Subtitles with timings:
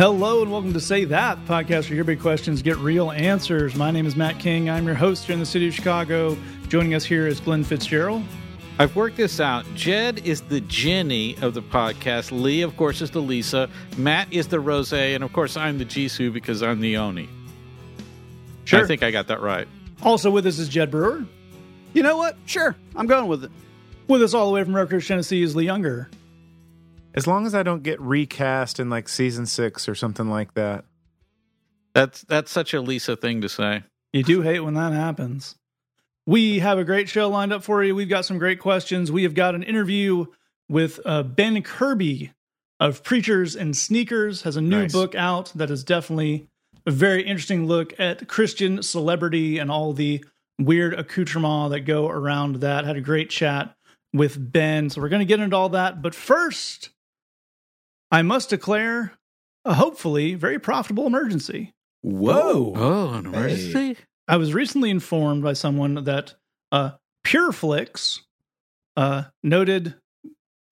[0.00, 3.74] Hello and welcome to Say That podcast where your big questions get real answers.
[3.74, 4.70] My name is Matt King.
[4.70, 6.38] I'm your host here in the city of Chicago.
[6.68, 8.22] Joining us here is Glenn Fitzgerald.
[8.78, 9.66] I've worked this out.
[9.74, 12.32] Jed is the Jenny of the podcast.
[12.32, 13.68] Lee, of course, is the Lisa.
[13.98, 17.28] Matt is the Rose, and of course, I'm the Jisoo because I'm the unnie.
[18.64, 18.82] Sure.
[18.82, 19.68] I think I got that right.
[20.02, 21.26] Also with us is Jed Brewer.
[21.92, 22.38] You know what?
[22.46, 23.50] Sure, I'm going with it.
[24.08, 26.08] With us all the way from Rutledge, Tennessee is Lee Younger.
[27.14, 30.84] As long as I don't get recast in like season six or something like that.
[31.94, 33.82] That's that's such a Lisa thing to say.
[34.12, 35.56] You do hate when that happens.
[36.26, 37.94] We have a great show lined up for you.
[37.94, 39.10] We've got some great questions.
[39.10, 40.26] We have got an interview
[40.68, 42.32] with uh, Ben Kirby
[42.78, 44.92] of Preachers and Sneakers, has a new Nice.
[44.92, 46.48] book out that is definitely
[46.86, 50.24] a very interesting look at Christian celebrity and all the
[50.58, 52.84] weird accoutrement that go around that.
[52.84, 53.74] Had a great chat
[54.12, 54.90] with Ben.
[54.90, 56.00] So we're going to get into all that.
[56.00, 56.90] But first,
[58.10, 59.12] I must declare
[59.64, 61.74] a hopefully very profitable emergency.
[62.02, 62.72] Whoa.
[62.76, 63.96] Oh, an emergency?
[64.26, 66.34] I was recently informed by someone that
[66.72, 66.92] uh,
[67.26, 68.20] PureFlix,
[68.96, 69.94] uh, noted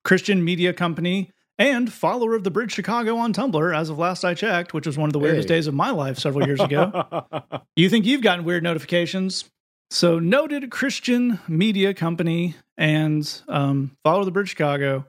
[0.03, 4.33] Christian media company and follower of the Bridge Chicago on Tumblr, as of last I
[4.33, 5.55] checked, which was one of the weirdest Hey.
[5.55, 7.25] days of my life several years ago.
[7.75, 9.49] you think you've gotten weird notifications?
[9.91, 15.05] So, noted Christian media company and um, follower of the Bridge Chicago,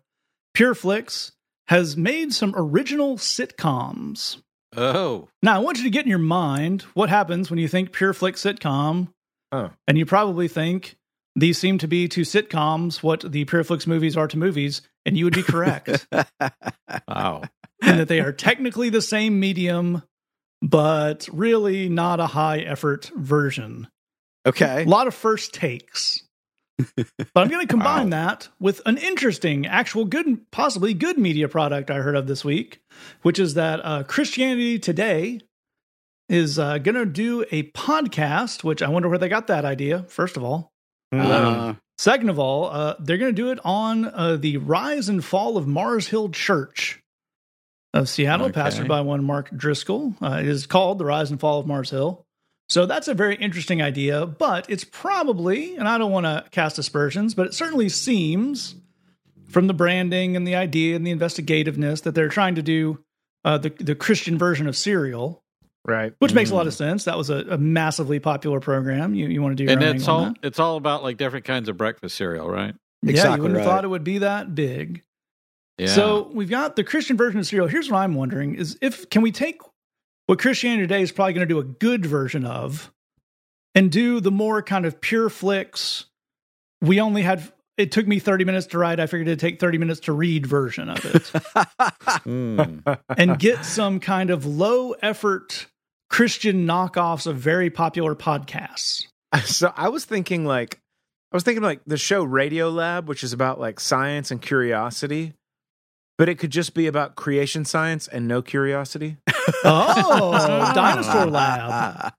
[0.57, 1.33] PureFlix
[1.71, 4.43] has made some original sitcoms.
[4.77, 7.93] Oh, Now, I want you to get in your mind what happens when you think
[7.93, 9.09] pure flick sitcom,
[9.53, 9.71] Oh.
[9.87, 10.97] and you probably think
[11.37, 15.25] these seem to be to sitcoms what the PureFlix movies are to movies, and you
[15.25, 16.09] would be correct
[17.09, 17.43] wow.
[17.83, 20.03] And that they are technically the same medium,
[20.61, 23.87] but really not a high effort version.
[24.45, 24.83] Okay.
[24.83, 26.23] A lot of first takes.
[26.97, 31.91] But I'm going to combine that with an interesting, actual good, possibly good media product
[31.91, 32.81] I heard of this week,
[33.23, 35.41] which is that uh, Christianity Today
[36.29, 40.05] is uh, going to do a podcast, which I wonder where they got that idea,
[40.05, 40.71] first of all.
[41.13, 45.23] Uh, Second of all, uh, they're going to do it on uh, the rise and
[45.23, 47.03] fall of Mars Hill Church
[47.93, 48.59] of Seattle, Okay.
[48.61, 50.15] pastored by one Mark Driscoll.
[50.23, 52.25] Uh, it is called The Rise and Fall of Mars Hill.
[52.71, 56.79] So that's a very interesting idea, but it's probably, and I don't want to cast
[56.79, 58.77] aspersions, but it certainly seems
[59.49, 63.03] from the branding and the idea and the investigativeness that they're trying to do
[63.45, 65.43] uh, the, the Christian version of Serial,
[65.85, 66.13] right.
[66.21, 67.05] which makes a lot of sense.
[67.05, 69.17] That was a, a massively popular program.
[69.17, 70.47] You, you want to do your And own it's angle on all that?
[70.47, 72.77] it's all about like different kinds of breakfast cereal, right?
[73.03, 75.03] yeah, you wouldn't have thought it would be that big.
[75.77, 75.89] Yeah.
[75.89, 77.67] So we've got the Christian version of cereal.
[77.67, 79.61] Here's what I'm wondering: is if can we take
[80.31, 82.93] what Christianity Today is probably going to do a good version of,
[83.75, 86.05] and do the more kind of PureFlix.
[86.81, 87.53] We only had.
[87.77, 89.01] It took me 30 minutes to write.
[89.01, 91.33] I figured it'd take 30 minutes to read version of it,
[92.23, 92.79] Hmm.
[93.09, 95.67] and get some kind of low effort
[96.11, 99.07] Christian knockoffs of very popular podcasts.
[99.45, 100.81] So I was thinking like
[101.33, 105.35] I was thinking like the show Radio Lab, which is about like science and curiosity,
[106.21, 109.17] but it could just be about creation science and no curiosity.
[109.65, 112.13] Oh, Dinosaur Lab.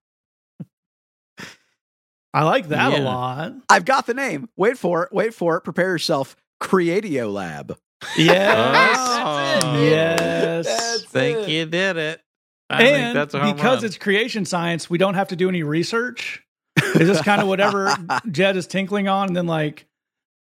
[2.34, 3.54] I like that a lot.
[3.70, 4.50] I've got the name.
[4.58, 5.14] Wait for it.
[5.14, 5.62] Wait for it.
[5.62, 6.36] Prepare yourself.
[6.62, 7.78] Creatio Lab.
[8.18, 8.98] Yes.
[9.00, 9.82] Oh.
[9.84, 11.06] Yes.
[11.06, 12.22] think you did it.
[12.70, 13.86] I think and that's a home because run.
[13.86, 16.44] it's creation science, we don't have to do any research.
[16.76, 17.96] It's just kind of whatever
[18.32, 19.28] Jed is tinkling on.
[19.28, 19.86] And then, like,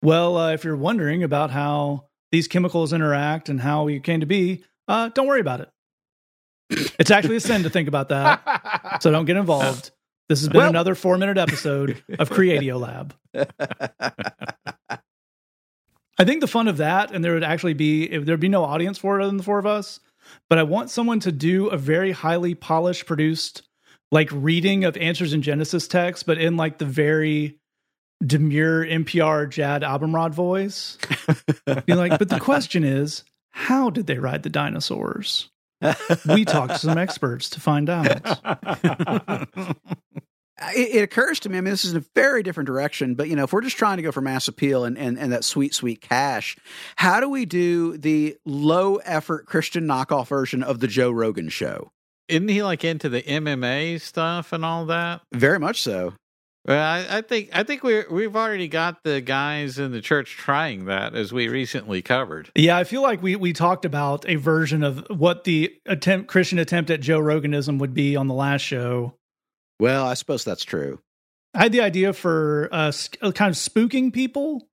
[0.01, 4.27] well, uh, if you're wondering about how these chemicals interact and how we came to
[4.27, 5.71] be, uh, don't worry about it.
[6.99, 8.99] It's actually a sin to think about that.
[9.01, 9.91] So don't get involved.
[10.29, 13.15] This has been Well- another four minute episode of Creatio Lab.
[16.21, 18.65] I think the fun of that, and there would actually be, if there'd be no
[18.65, 20.01] audience for it other than the four of us,
[20.51, 23.63] but I want someone to do a very highly polished, produced,
[24.11, 27.59] like reading of answers in Genesis text, but in like the very
[28.25, 30.99] demure NPR Jad Abumrad voice.
[31.87, 35.51] be like, but the question is, how did they ride the dinosaurs?
[36.29, 38.39] We talked to some experts to find out.
[40.75, 43.37] It, it occurs to me, I mean, this is a very different direction, but you
[43.37, 45.75] know, if we're just trying to go for mass appeal and, and, and that sweet,
[45.75, 46.57] sweet cash,
[46.97, 51.93] how do we do the low effort Christian knockoff version of the Joe Rogan show?
[52.27, 55.23] Isn't he like into the MMA stuff and all that?
[55.33, 56.15] Very much so.
[56.69, 60.37] Well, I, I think I think we we've already got the guys in the church
[60.37, 62.51] trying that as we recently covered.
[62.55, 66.59] Yeah, I feel like we we talked about a version of what the attempt Christian
[66.59, 69.15] attempt at Joe Roganism would be on the last show.
[69.81, 71.01] Well, I suppose that's true.
[71.55, 72.93] I had the idea for uh,
[73.23, 74.69] uh, kind of spooking people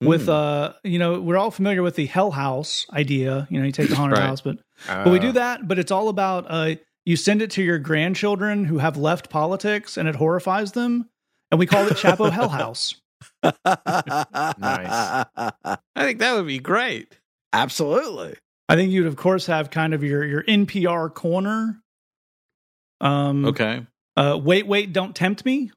[0.00, 0.32] with Mm.
[0.32, 3.88] uh you know we're all familiar with the hell house idea you know you take
[3.88, 4.26] the haunted Right.
[4.26, 6.74] house but but Uh, we do that but it's all about uh
[7.04, 11.08] you send it to your grandchildren who have left politics and it horrifies them
[11.50, 12.94] and we call it chapo hell house
[13.42, 13.56] nice.
[14.56, 17.16] I think that would be great.
[17.52, 18.34] Absolutely.
[18.68, 21.80] i think you'd of course have kind of your your npr corner
[23.00, 23.86] um Okay.
[24.16, 25.70] uh wait wait don't tempt me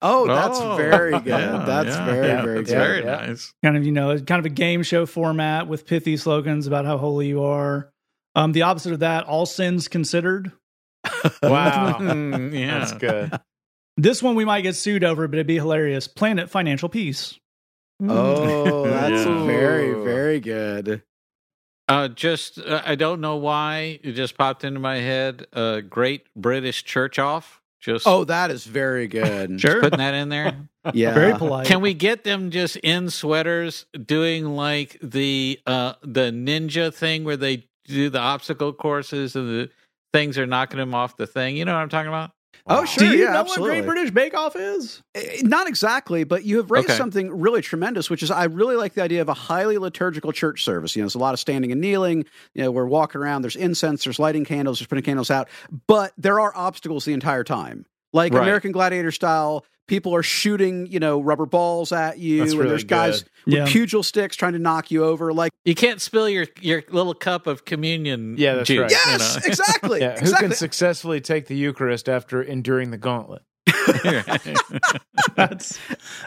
[0.00, 1.26] Oh, that's Oh, very good.
[1.26, 2.04] yeah, that's yeah.
[2.04, 2.78] very, Yeah, very That's good.
[2.78, 3.26] very yeah.
[3.26, 3.52] nice.
[3.64, 6.98] kind of you know kind of a game show format with pithy slogans about how
[6.98, 7.90] holy you are
[8.36, 10.52] um the opposite of that all sins considered
[11.42, 12.78] wow, Mm, yeah.
[12.78, 13.40] that's good.
[13.98, 16.06] This one we might get sued over, but it'd be hilarious.
[16.08, 17.38] Planet Financial Peace.
[18.00, 19.44] Oh, that's Yeah.
[19.46, 21.02] very, very good.
[21.88, 25.46] Uh, just uh, I don't know why it just popped into my head.
[25.52, 27.60] Uh, Great British Church Off.
[27.80, 29.60] Just Oh, that is very good.
[29.60, 29.80] Sure.
[29.80, 30.56] putting that in there.
[30.94, 31.12] Yeah.
[31.12, 31.66] Very polite.
[31.66, 37.36] Can we get them just in sweaters doing like the uh the ninja thing where
[37.36, 39.70] they do the obstacle courses and the
[40.14, 41.58] things are knocking them off the thing?
[41.58, 42.30] You know what I'm talking about?
[42.70, 43.08] Oh, sure.
[43.08, 43.76] Do you yeah, know absolutely.
[43.78, 45.02] what Great British Bake Off is?
[45.14, 46.98] Eh, Not exactly, but you have raised Okay.
[46.98, 50.64] something really tremendous, which is I really like the idea of a highly liturgical church
[50.64, 50.94] service.
[50.94, 52.24] You know, there's a lot of standing and kneeling.
[52.54, 53.40] You know, we're walking around.
[53.42, 54.04] There's incense.
[54.04, 54.80] There's lighting candles.
[54.80, 55.48] There's putting candles out.
[55.86, 58.42] But there are obstacles the entire time, like Right.
[58.42, 59.64] American Gladiator style.
[59.88, 63.30] People are shooting, you know, rubber balls at you, That's and really there's guys good.
[63.46, 63.66] with Yeah.
[63.66, 65.32] pugil sticks trying to knock you over.
[65.32, 68.36] Like, You can't spill your your little cup of communion.
[68.38, 68.90] Yeah, that's juice, right.
[68.90, 69.42] you yes, know?
[69.46, 70.48] exactly, Yeah, who exactly.
[70.48, 73.42] can successfully take the Eucharist after enduring the gauntlet?
[75.34, 75.78] That's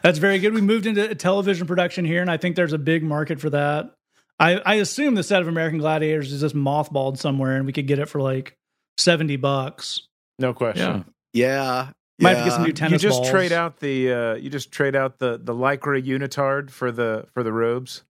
[0.03, 0.53] that's very good.
[0.53, 3.93] We moved into television production here, and I think there's a big market for that.
[4.39, 7.87] I, I assume the set of American Gladiators is just mothballed somewhere, and we could
[7.87, 8.55] get it for like
[8.97, 10.01] seventy bucks.
[10.39, 11.05] No question.
[11.33, 11.87] yeah.
[11.87, 11.89] yeah,
[12.21, 13.29] Might have to get some new tennis you just balls.
[13.31, 17.43] trade out the uh, you just trade out the the lycra unitard for the for
[17.43, 18.03] the robes.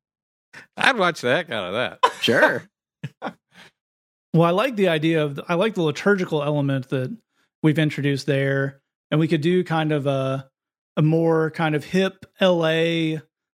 [0.78, 2.12] I'd watch the heck out of that.
[2.22, 2.63] Sure.
[4.34, 7.13] Well, I like the idea of I like the liturgical element that
[7.63, 8.80] we've introduced there,
[9.12, 10.50] and we could do kind of a
[10.96, 13.18] a more kind of hip LA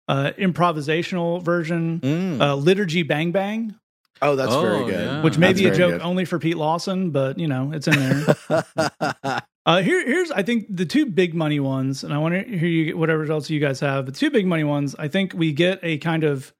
[0.09, 2.41] uh, improvisational version, Mm.
[2.41, 3.75] uh, liturgy bang bang,
[4.23, 4.95] Oh, that's very Oh, good.
[4.95, 5.23] yeah.
[5.23, 6.01] which may That's be a joke good.
[6.01, 9.43] only for Pete Lawson, but you know it's in there.
[9.65, 12.69] uh, here, here's I think the two big money ones, and I want to hear
[12.69, 14.07] you whatever else you guys have.
[14.07, 16.53] The two big money ones, I think we get a kind of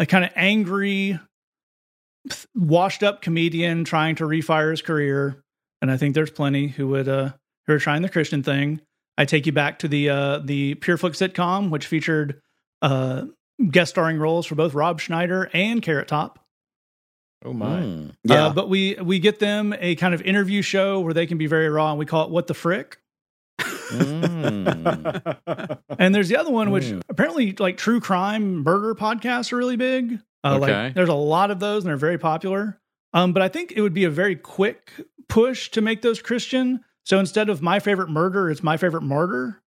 [0.00, 1.20] a kind of angry,
[2.54, 5.42] washed up comedian trying to refire his career,
[5.80, 7.30] and I think there's plenty who would uh
[7.66, 8.80] who are trying the Christian thing.
[9.16, 12.40] I take you back to the uh the Pureflix sitcom, which featured
[12.82, 13.26] uh
[13.70, 16.39] guest starring roles for both Rob Schneider and Carrot Top.
[17.44, 17.80] Oh my!
[17.80, 18.14] Mm.
[18.24, 18.46] yeah.
[18.46, 21.46] Uh, but we we get them a kind of interview show where they can be
[21.46, 22.98] very raw, and we call it "What the Frick."
[23.90, 25.78] Mm.
[25.98, 27.02] And there's the other one, which Mm.
[27.08, 30.18] apparently like true crime murder podcasts are really big.
[30.44, 30.84] Uh, Okay.
[30.84, 32.80] Like there's a lot of those, and they're very popular.
[33.12, 34.92] Um, but I think it would be a very quick
[35.28, 36.80] push to make those Christian.
[37.04, 39.60] So instead of my favorite murder, it's my favorite martyr.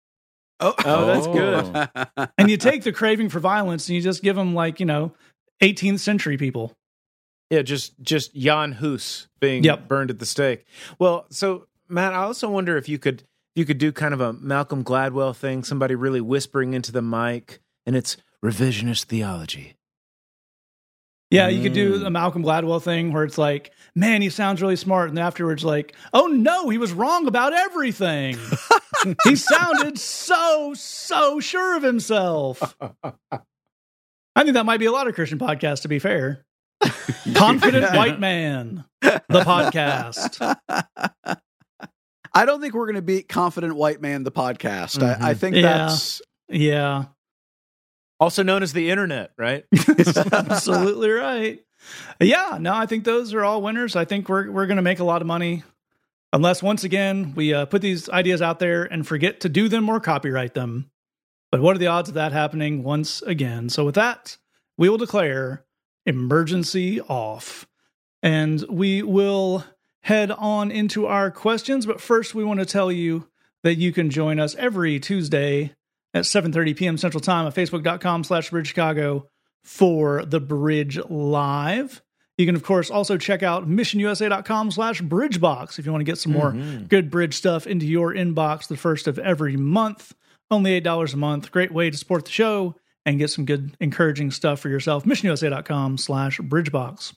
[0.61, 1.33] oh, Oh, that's Oh.
[1.33, 2.29] good.
[2.39, 5.13] And you take the craving for violence and you just give them like you know
[5.63, 6.77] 18th century people.
[7.50, 9.88] Yeah, just just Jan Hus being Yep.
[9.88, 10.64] burned at the stake.
[10.99, 13.25] Well, so Matt, I also wonder if you could
[13.56, 17.61] you could do kind of a Malcolm Gladwell thing, somebody really whispering into the mic,
[17.85, 19.75] and it's revisionist theology.
[21.33, 22.07] Yeah, you could do Mm.
[22.07, 25.95] a Malcolm Gladwell thing where it's like, man, he sounds really smart, and afterwards, like,
[26.12, 28.37] oh no, he was wrong about everything.
[29.25, 32.76] he sounded so so sure of himself.
[33.33, 35.83] I think that might be a lot of Christian podcasts.
[35.83, 36.45] To be fair,
[37.35, 40.57] confident white man, the podcast.
[42.33, 45.03] I don't think we're going to beat Confident White Man, the podcast.
[45.03, 45.63] I, I think Yeah.
[45.63, 47.07] that's Yeah,
[48.21, 49.65] Also known as the internet, right?
[50.33, 51.61] absolutely right.
[52.21, 53.97] Yeah, no, I think those are all winners.
[53.97, 55.65] I think we're we're going to make a lot of money,
[56.33, 59.89] unless once again we uh, put these ideas out there and forget to do them
[59.89, 60.91] or copyright them.
[61.51, 63.71] But what are the odds of that happening once again?
[63.71, 64.37] So with that,
[64.79, 65.65] we will declare
[66.07, 67.66] emergency off,
[68.23, 69.64] and we will
[70.02, 71.87] head on into our questions.
[71.87, 73.28] But first, we want to tell you
[73.62, 75.75] that you can join us every Tuesday
[76.14, 76.99] at 7.30 p.m.
[76.99, 79.28] Central Time at facebook.com slash Bridge Chicago
[79.62, 82.02] for the Bridge Live.
[82.38, 86.16] You can, of course, also check out missionusa.com slash bridgebox if you want to get
[86.16, 86.85] some more mm-hmm.
[86.85, 90.14] good bridge stuff into your inbox the first of every month.
[90.50, 91.50] Only $8 a month.
[91.52, 92.76] Great way to support the show
[93.07, 95.04] and get some good, encouraging stuff for yourself.
[95.04, 97.14] missionusa.com slash bridgebox.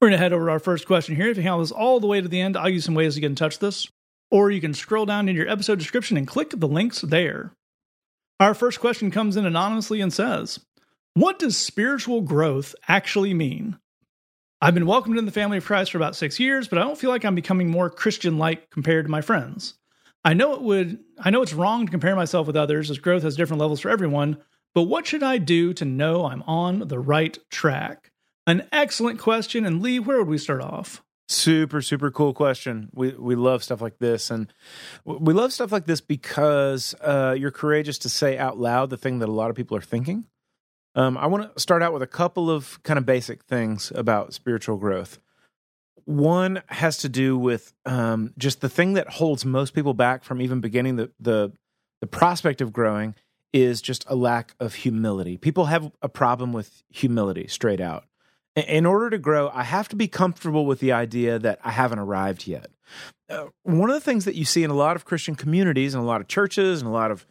[0.00, 1.28] We're going to head over to our first question here.
[1.28, 3.20] If you handle this all the way to the end, I'll use some ways to
[3.20, 3.88] get in touch with us.
[4.30, 7.52] Or you can scroll down in your episode description and click the links there.
[8.38, 10.60] Our first question comes in anonymously and says,
[11.14, 13.78] What does spiritual growth actually mean?
[14.60, 16.98] I've been welcomed in the family of Christ for about six years, but I don't
[16.98, 19.74] feel like I'm becoming more Christian like compared to my friends.
[20.24, 23.22] I know it would I know it's wrong to compare myself with others as growth
[23.22, 24.38] has different levels for everyone,
[24.78, 28.12] but what should I do to know I'm on the right track?
[28.46, 29.66] An excellent question.
[29.66, 31.02] And Lee, where would we start off?
[31.26, 32.88] Super, super cool question.
[32.94, 34.52] We we love stuff like this, and
[35.04, 39.18] we love stuff like this because uh, you're courageous to say out loud the thing
[39.18, 40.26] that a lot of people are thinking.
[40.94, 44.32] Um, I want to start out with a couple of kind of basic things about
[44.32, 45.18] spiritual growth.
[46.04, 50.40] One has to do with um, just the thing that holds most people back from
[50.40, 51.52] even beginning the the
[52.00, 53.16] the prospect of growing
[53.52, 55.36] is just a lack of humility.
[55.36, 58.04] People have a problem with humility straight out
[58.66, 61.98] in order to grow, I have to be comfortable with the idea that I haven't
[61.98, 62.70] arrived yet.
[63.28, 66.02] Uh, one of the things that you see in a lot of Christian communities and
[66.02, 67.26] a lot of churches and a lot of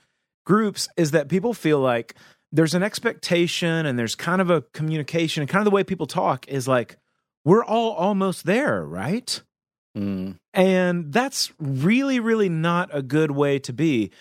[0.45, 2.15] groups is that people feel like
[2.51, 6.07] there's an expectation and there's kind of a communication and kind of the way people
[6.07, 6.97] talk is like,
[7.43, 9.41] we're all almost there, right?
[9.97, 10.37] Mm.
[10.53, 14.11] And that's really, really not a good way to be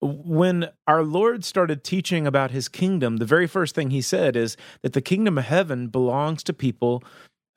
[0.00, 4.56] when our Lord started teaching about his kingdom, the very first thing he said is
[4.82, 7.02] that the kingdom of heaven belongs to people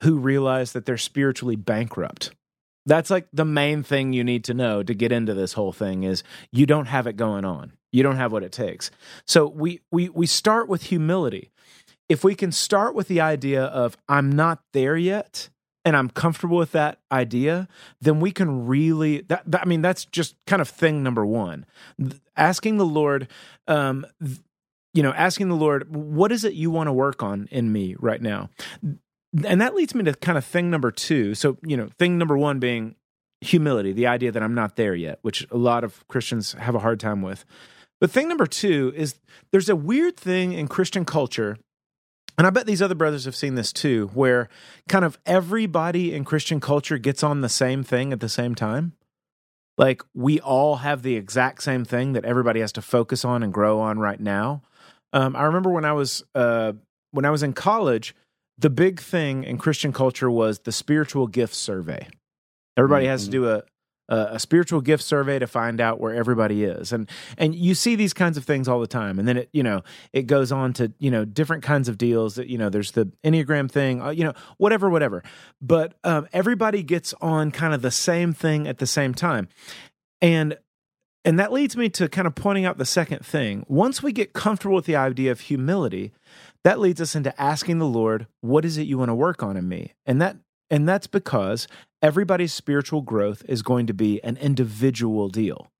[0.02, 2.32] who realize that they're spiritually bankrupt.
[2.86, 6.02] That's like the main thing you need to know to get into this whole thing
[6.02, 7.72] is you don't have it going on.
[7.92, 8.90] You don't have what it takes.
[9.26, 11.50] So we we we start with humility.
[12.08, 15.50] If we can start with the idea of I'm not there yet,
[15.84, 17.68] and I'm comfortable with that idea,
[18.00, 21.66] then we can really that, that I mean that's just kind of thing number 1.
[22.36, 23.28] Asking the Lord
[23.66, 24.06] um
[24.92, 27.94] you know, asking the Lord, what is it you want to work on in me
[28.00, 28.50] right now?
[29.44, 31.36] And that leads me to kind of thing number 2.
[31.36, 32.96] So, you know, thing number 1 being
[33.40, 36.80] humility, the idea that I'm not there yet, which a lot of Christians have a
[36.80, 37.44] hard time with.
[38.00, 39.14] But thing number 2 is
[39.52, 41.56] there's a weird thing in Christian culture
[42.40, 44.48] and I bet these other brothers have seen this too, where
[44.88, 48.94] kind of everybody in Christian culture gets on the same thing at the same time.
[49.76, 53.52] Like we all have the exact same thing that everybody has to focus on and
[53.52, 54.62] grow on right now.
[55.12, 56.72] Um, I remember when I was uh,
[57.10, 58.14] when I was in college,
[58.56, 62.08] the big thing in Christian culture was the spiritual gift survey.
[62.74, 63.10] Everybody mm-hmm.
[63.10, 63.42] has to mm-hmm.
[63.44, 63.62] do a,
[64.10, 66.92] a, spiritual gift survey to find out where everybody is.
[66.92, 69.18] And and you see these kinds of things all the time.
[69.18, 72.34] And then it you know it goes on to you know different kinds of deals
[72.34, 75.22] that you know there's the enneagram thing uh, you know whatever whatever.
[75.62, 79.48] But um, everybody gets on kind of the same thing at the same time.
[80.20, 80.58] And
[81.24, 83.64] and that leads me to kind of pointing out the second thing.
[83.68, 86.12] Once we get comfortable with the idea of humility
[86.64, 89.56] that leads us into asking the lord what is it you want to work on
[89.56, 89.94] in me?
[90.06, 90.36] And that
[90.70, 91.66] and that's because
[92.02, 95.70] everybody's spiritual growth is going to be an individual deal.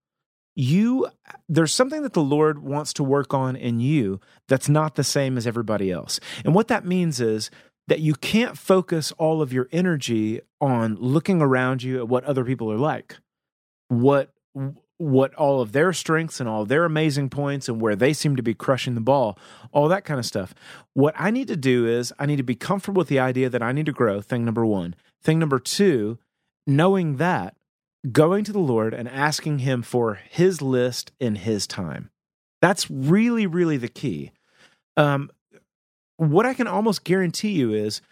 [0.54, 1.08] You
[1.48, 5.36] there's something that the Lord wants to work on in you that's not the same
[5.36, 6.20] as everybody else.
[6.44, 7.50] And what that means is
[7.86, 12.44] that you can't focus all of your energy on looking around you at what other
[12.44, 13.16] people are like.
[13.88, 14.32] What
[15.00, 18.42] what all of their strengths and all their amazing points and where they seem to
[18.42, 19.38] be crushing the ball,
[19.72, 20.54] all that kind of stuff.
[20.92, 23.62] What I need to do is I need to be comfortable with the idea that
[23.62, 24.94] I need to grow, thing number one.
[25.22, 26.18] Thing number two,
[26.66, 27.56] knowing that,
[28.10, 32.10] going to the Lord and asking Him for His list in His time.
[32.62, 34.32] That's really, really the key.
[34.96, 35.30] Um,
[36.16, 38.02] what I can almost guarantee you is,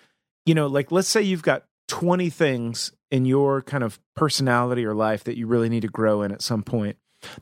[0.46, 4.94] you know, like let's say you've got 20 things in your kind of personality or
[4.94, 6.96] life that you really need to grow in at some point.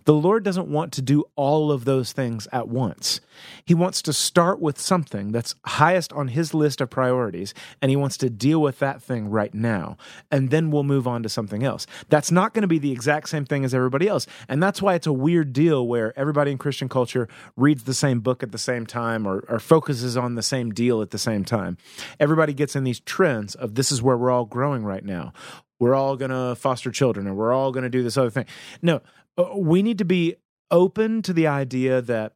[0.04, 3.20] The Lord doesn't want to do all of those things at once.
[3.64, 7.52] He wants to start with something that's highest on his list of priorities,
[7.82, 9.98] and he wants to deal with that thing right now.
[10.30, 11.86] And then we'll move on to something else.
[12.08, 14.26] That's not going to be the exact same thing as everybody else.
[14.48, 18.20] And that's why it's a weird deal where everybody in Christian culture reads the same
[18.20, 21.44] book at the same time or, or focuses on the same deal at the same
[21.44, 21.76] time.
[22.18, 25.32] Everybody gets in these trends of this is where we're all growing right now
[25.78, 28.46] we're all going to foster children and we're all going to do this other thing.
[28.80, 29.02] No,
[29.36, 30.36] Uh, we need to be
[30.70, 32.32] open to the idea that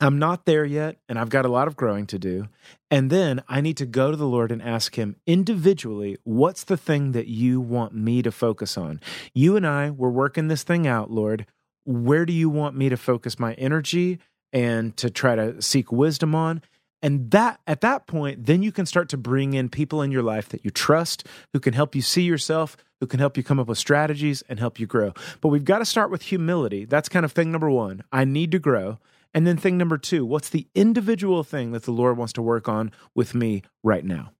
[0.00, 2.48] I'm not there yet and I've got a lot of growing to do.
[2.90, 6.76] And then I need to go to the Lord and ask Him individually, what's the
[6.76, 9.00] thing that you want me to focus on?
[9.32, 11.46] You and I, we're working this thing out, Lord.
[11.84, 14.18] Where do you want me to focus my energy
[14.52, 16.62] and to try to seek wisdom on?
[17.02, 20.22] And that at that point, then you can start to bring in people in your
[20.22, 23.60] life that you trust, who can help you see yourself, who can help you come
[23.60, 25.12] up with strategies and help you grow.
[25.40, 26.84] But we've got to start with humility.
[26.84, 28.02] That's kind of thing number one.
[28.12, 28.98] I need to grow.
[29.34, 32.68] And then thing number two, what's the individual thing that the Lord wants to work
[32.68, 34.32] on with me right now?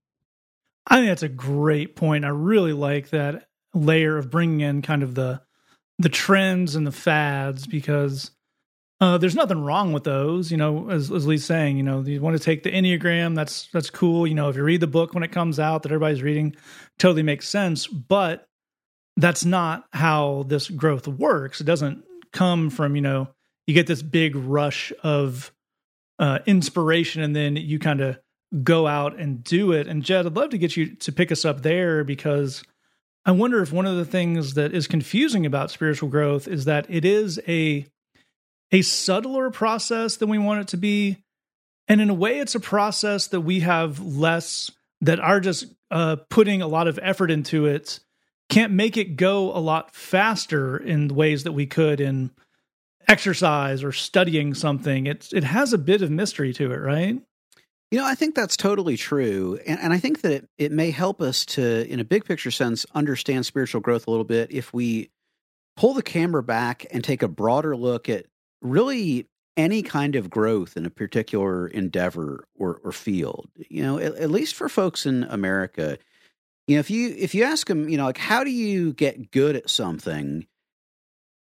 [0.87, 2.25] I think that's a great point.
[2.25, 5.41] I really like that layer of bringing in kind of the
[5.99, 8.31] the trends and the fads because
[8.99, 10.89] Uh, there's nothing wrong with those, you know.
[10.89, 13.35] As, as Lee's saying, you know, you want to take the Enneagram.
[13.35, 14.25] That's that's cool.
[14.25, 16.55] You know, if you read the book when it comes out that everybody's reading,
[16.97, 17.85] totally makes sense.
[17.85, 18.47] But
[19.15, 21.61] that's not how this growth works.
[21.61, 23.27] It doesn't come from you know
[23.67, 25.51] you get this big rush of
[26.19, 28.17] uh, inspiration and then you kind of
[28.63, 29.87] go out and do it.
[29.87, 32.63] And Jed, I'd love to get you to pick us up there because
[33.25, 36.87] I wonder if one of the things that is confusing about spiritual growth is that
[36.89, 37.85] it is a
[38.71, 41.17] a subtler process than we want it to be.
[41.87, 44.71] And in a way, it's a process that we have less,
[45.01, 47.99] that are just uh, putting a lot of effort into it,
[48.49, 52.31] can't make it go a lot faster in ways that we could in
[53.07, 55.07] exercise or studying something.
[55.07, 57.21] It's, it has a bit of mystery to it, right?
[57.89, 59.59] You know, I think that's totally true.
[59.65, 62.51] And, and I think that it, it may help us to, in a big picture
[62.51, 65.09] sense, understand spiritual growth a little bit if we
[65.77, 68.25] pull the camera back and take a broader look at
[68.61, 73.49] really any kind of growth in a particular endeavor or, or field.
[73.69, 75.97] You know, at, at, least for folks in America,
[76.67, 79.31] you know, if you if you ask them, you know, like how do you get
[79.31, 80.45] good at something,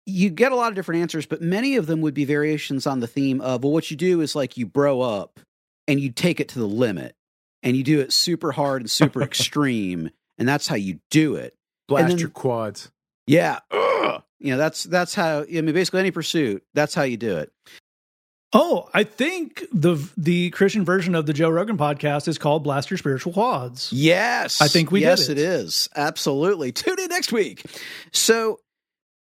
[0.05, 2.99] you get a lot of different answers, but many of them would be variations on
[2.99, 5.39] the theme of, well, what you do is like you grow up
[5.87, 7.15] and you take it to the limit
[7.63, 11.55] and you do it super hard and super extreme, and that's how you do it.
[11.87, 12.91] Blast then, your quads.
[13.27, 13.59] Yeah.
[13.71, 14.23] Ugh.
[14.39, 17.51] You know, that's that's how I mean basically any pursuit, that's how you do it.
[18.53, 22.89] Oh, I think the the Christian version of the Joe Rogan podcast is called Blast
[22.89, 23.91] Your Spiritual Quads.
[23.91, 24.61] Yes.
[24.61, 25.37] I think we Yes, it.
[25.37, 25.89] it is.
[25.95, 26.71] Absolutely.
[26.71, 27.63] Tune in next week.
[28.13, 28.59] So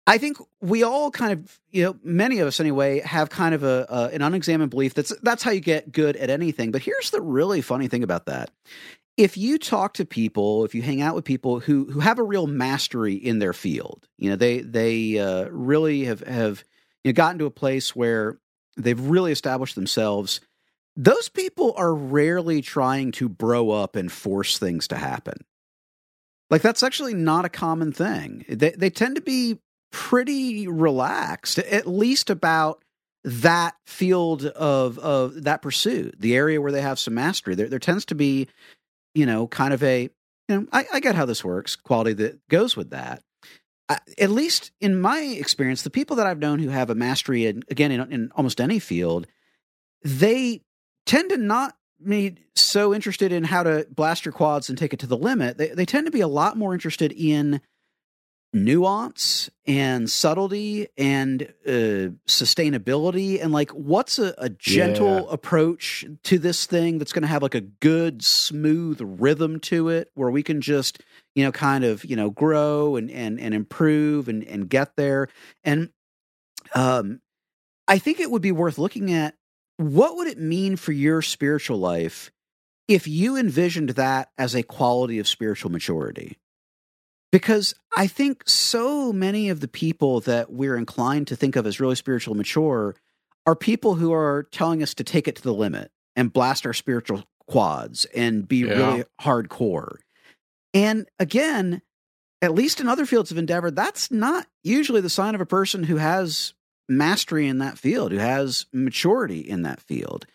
[0.07, 3.63] I think we all kind of, you know, many of us anyway, have kind of
[3.63, 6.71] a, a an unexamined belief that's that's how you get good at anything.
[6.71, 8.49] But here's the really funny thing about that
[9.17, 12.23] if you talk to people, if you hang out with people who who have a
[12.23, 16.63] real mastery in their field, you know, they they uh, really have have
[17.03, 18.39] you know, gotten to a place where
[18.77, 20.39] they've really established themselves.
[20.95, 25.45] Those people are rarely trying to bro up and force things to happen.
[26.49, 28.45] Like that's actually not a common thing.
[28.49, 29.59] They they tend to be
[29.91, 32.83] pretty relaxed, at least about
[33.23, 37.55] that field of of that pursuit, the area where they have some mastery.
[37.55, 38.47] There there tends to be
[39.13, 40.09] you know, kind of a,
[40.47, 43.23] you know, I, I get how this works, quality that goes with that.
[43.89, 47.45] I, at least in my experience, the people that I've known who have a mastery
[47.45, 49.27] in, again, in, in almost any field,
[50.03, 50.61] they
[51.05, 54.99] tend to not be so interested in how to blast your quads and take it
[54.99, 55.57] to the limit.
[55.57, 57.61] They, they tend to be a lot more interested in
[58.53, 63.41] nuance and subtlety and uh, sustainability.
[63.41, 65.33] And like what's a, a gentle yeah.
[65.33, 70.11] approach to this thing that's going to have like a good smooth rhythm to it
[70.15, 71.01] where we can just
[71.33, 75.27] you know kind of you know grow and and, and improve and and get there?
[75.63, 75.89] And
[76.73, 77.21] um
[77.87, 79.35] i think it would be worth looking at
[79.77, 82.31] what would it mean for your spiritual life
[82.87, 86.37] if you envisioned that as a quality of spiritual maturity
[87.31, 91.79] because I think so many of the people that we're inclined to think of as
[91.79, 92.95] really spiritual mature
[93.45, 96.73] are people who are telling us to take it to the limit and blast our
[96.73, 98.73] spiritual quads and be yeah.
[98.73, 99.97] really hardcore.
[100.73, 101.81] And again,
[102.41, 105.83] at least in other fields of endeavor, that's not usually the sign of a person
[105.83, 106.53] who has
[106.87, 110.25] mastery in that field, who has maturity in that field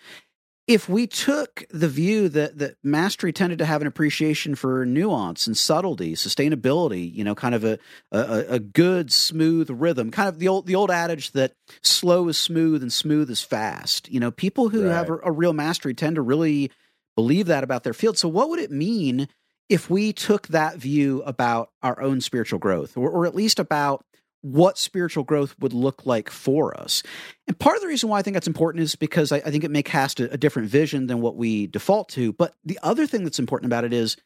[0.67, 5.47] if we took the view that that mastery tended to have an appreciation for nuance
[5.47, 7.79] and subtlety, sustainability, you know, kind of a,
[8.11, 11.53] a, a good smooth rhythm, kind of the old the old adage that
[11.83, 14.09] slow is smooth and smooth is fast.
[14.09, 14.93] You know, people who right.
[14.93, 16.73] have a, a real mastery tend to really
[17.15, 18.19] believe that about their field.
[18.19, 19.29] So, what would it mean
[19.69, 24.05] if we took that view about our own spiritual growth, or, or at least about
[24.43, 27.03] what spiritual growth would look like for us.
[27.49, 29.65] And part of the reason why I think that's important is because I, I think
[29.65, 32.33] it may cast a, a, different vision than what we default to.
[32.33, 34.17] But the other thing that's important about it is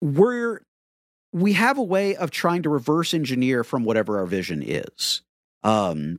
[0.00, 0.62] we're
[1.32, 5.22] we have a way of trying to reverse engineer from whatever our vision is.
[5.62, 6.18] Um,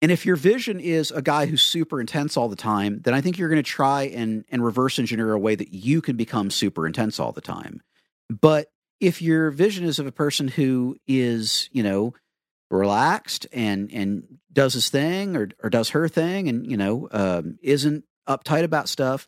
[0.00, 3.20] and if your vision is a guy who's super intense all the time, then I
[3.20, 6.50] think you're going to try and and reverse engineer a way that you can become
[6.50, 7.82] super intense all the time.
[8.28, 8.71] But
[9.02, 12.14] if your vision is of a person who is, you know,
[12.70, 17.58] relaxed and and does his thing or or does her thing and you know um,
[17.62, 19.26] isn't uptight about stuff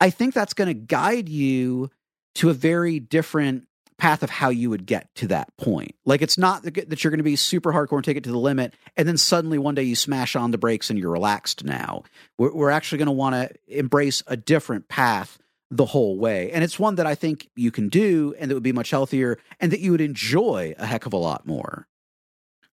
[0.00, 1.90] i think that's going to guide you
[2.36, 3.66] to a very different
[3.98, 5.94] path of how you would get to that point.
[6.04, 8.38] Like it's not that you're going to be super hardcore and take it to the
[8.38, 12.02] limit and then suddenly one day you smash on the brakes and you're relaxed now.
[12.36, 15.38] We're, we're actually going to want to embrace a different path
[15.76, 18.62] the whole way and it's one that i think you can do and that would
[18.64, 21.86] be much healthier and that you would enjoy a heck of a lot more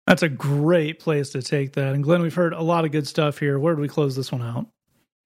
[0.07, 1.95] That's a great place to take that.
[1.95, 3.59] And Glenn, we've heard a lot of good stuff here.
[3.59, 4.67] Where do we close this one out?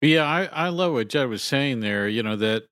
[0.02, 2.08] Yeah, I, I love what Jed was saying there.
[2.08, 2.66] You know that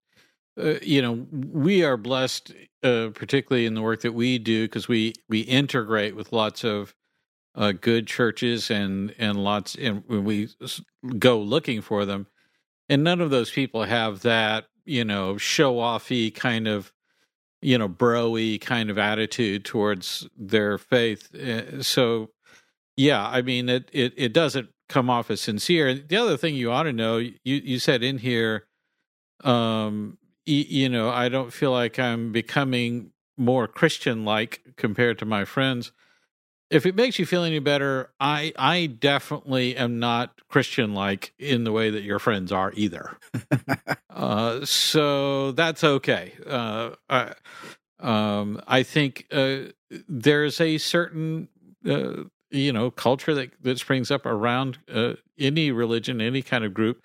[0.62, 4.88] uh, you know we are blessed, uh, particularly in the work that we do, because
[4.88, 6.96] we we integrate with lots of
[7.56, 10.50] uh, good churches and and lots, and we
[11.20, 12.28] go looking for them,
[12.90, 16.92] and none of those people have that you know show offy kind of
[17.62, 21.34] you know broy kind of attitude towards their faith.
[21.36, 22.32] Uh, so
[22.98, 25.94] yeah, I mean it it it doesn't come off as sincere.
[25.94, 28.68] The other thing you ought to know, you you said in here,
[29.44, 35.26] um, you, you know, I don't feel like I'm becoming more Christian like compared to
[35.26, 35.92] my friends.
[36.70, 41.64] If it makes you feel any better, I I definitely am not Christian like in
[41.64, 43.18] the way that your friends are either.
[44.10, 46.34] uh, so that's okay.
[46.46, 47.34] Uh, I,
[48.00, 49.72] um, I think uh,
[50.08, 51.50] there's a certain
[51.88, 56.74] uh, you know culture that that springs up around uh, any religion, any kind of
[56.74, 57.04] group,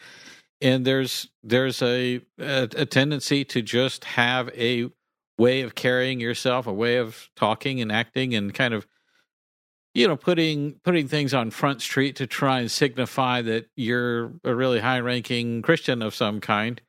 [0.61, 4.91] and there's there's a, a, a tendency to just have a
[5.39, 8.87] way of carrying yourself, a way of talking and acting, and kind of
[9.95, 14.55] you know putting putting things on front street to try and signify that you're a
[14.55, 16.81] really high ranking Christian of some kind.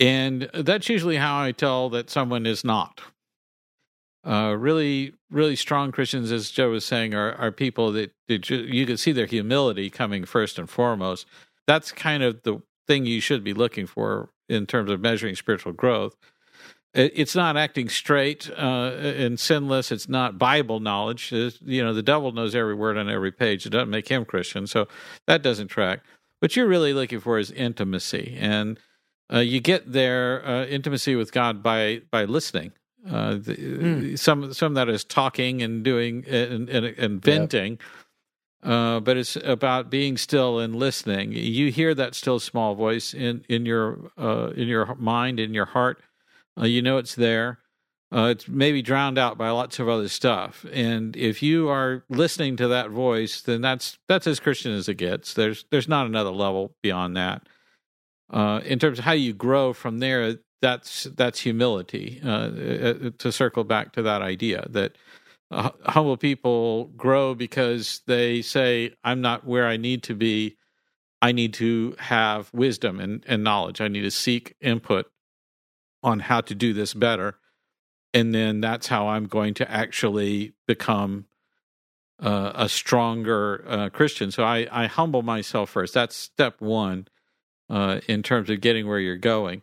[0.00, 3.00] And that's usually how I tell that someone is not
[4.28, 8.84] uh, really, really strong Christians, as Joe was saying, are, are people that, that you
[8.84, 11.26] can see their humility coming first and foremost.
[11.66, 15.72] That's kind of the thing you should be looking for in terms of measuring spiritual
[15.72, 16.16] growth.
[16.94, 19.92] It's not acting straight uh, and sinless.
[19.92, 21.32] It's not Bible knowledge.
[21.32, 23.66] It's, you know, the devil knows every word on every page.
[23.66, 24.88] It doesn't make him Christian, so
[25.26, 26.00] that doesn't track.
[26.40, 28.80] What you're really looking for is intimacy, and
[29.32, 32.72] uh, you get there uh, intimacy with God by by listening
[33.06, 34.18] uh, the, mm.
[34.18, 37.78] Some some that is talking and doing and, and, and venting,
[38.62, 38.70] yep.
[38.70, 41.32] uh, but it's about being still and listening.
[41.32, 45.66] You hear that still small voice in in your uh, in your mind in your
[45.66, 46.02] heart.
[46.58, 47.58] Uh, you know it's there.
[48.10, 50.64] Uh, it's maybe drowned out by lots of other stuff.
[50.72, 54.94] And if you are listening to that voice, then that's that's as Christian as it
[54.94, 55.34] gets.
[55.34, 57.46] There's there's not another level beyond that.
[58.30, 62.20] Uh, in terms of how you grow from there, that's that's humility.
[62.24, 64.96] Uh, uh, to circle back to that idea that
[65.50, 70.56] uh, humble people grow because they say, "I'm not where I need to be.
[71.20, 73.80] I need to have wisdom and, and knowledge.
[73.80, 75.10] I need to seek input
[76.08, 77.38] on how to do this better."
[78.14, 81.26] And then that's how I'm going to actually become
[82.20, 84.30] uh, a stronger uh, Christian.
[84.30, 85.94] So I, I humble myself first.
[85.94, 87.06] That's step one
[87.70, 89.62] uh, in terms of getting where you're going.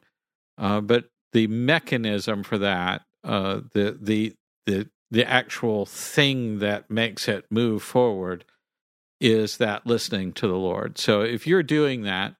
[0.57, 7.27] Uh, but the mechanism for that, uh, the the the the actual thing that makes
[7.27, 8.45] it move forward,
[9.19, 10.97] is that listening to the Lord.
[10.97, 12.35] So if you're doing that,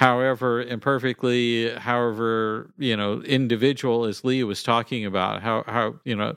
[0.00, 6.36] however imperfectly, however you know individual as Lee was talking about, how how you know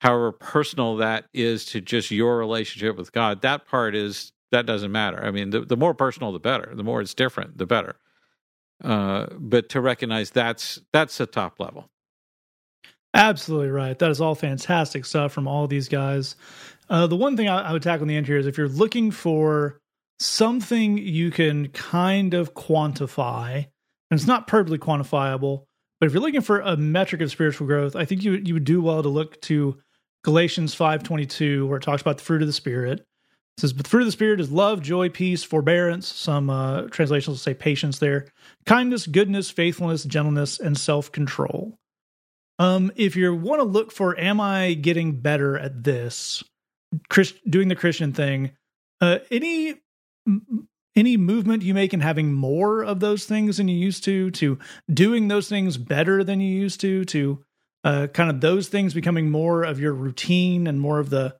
[0.00, 4.92] however personal that is to just your relationship with God, that part is that doesn't
[4.92, 5.22] matter.
[5.24, 6.72] I mean, the, the more personal, the better.
[6.74, 7.96] The more it's different, the better.
[8.84, 11.88] Uh, but to recognize that's that's the top level.
[13.14, 13.98] Absolutely right.
[13.98, 16.36] That is all fantastic stuff from all these guys.
[16.88, 18.68] Uh, the one thing I, I would tackle in the end here is if you're
[18.68, 19.81] looking for
[20.24, 25.64] something you can kind of quantify, and it's not perfectly quantifiable,
[26.00, 28.64] but if you're looking for a metric of spiritual growth, I think you you would
[28.64, 29.78] do well to look to
[30.24, 33.06] Galatians 5:22 where it talks about the fruit of the spirit.
[33.58, 36.08] It says, but the fruit of the Spirit is love, joy, peace, forbearance.
[36.08, 38.28] Some uh, translations will say patience there,
[38.64, 41.78] kindness, goodness, faithfulness, gentleness, and self control.
[42.58, 46.42] Um, if you want to look for, am I getting better at this,
[47.10, 48.52] Christ, doing the Christian thing?
[49.02, 49.74] Uh, any
[50.94, 54.58] any movement you make in having more of those things than you used to, to
[54.92, 57.44] doing those things better than you used to, to
[57.84, 61.36] uh, kind of those things becoming more of your routine and more of the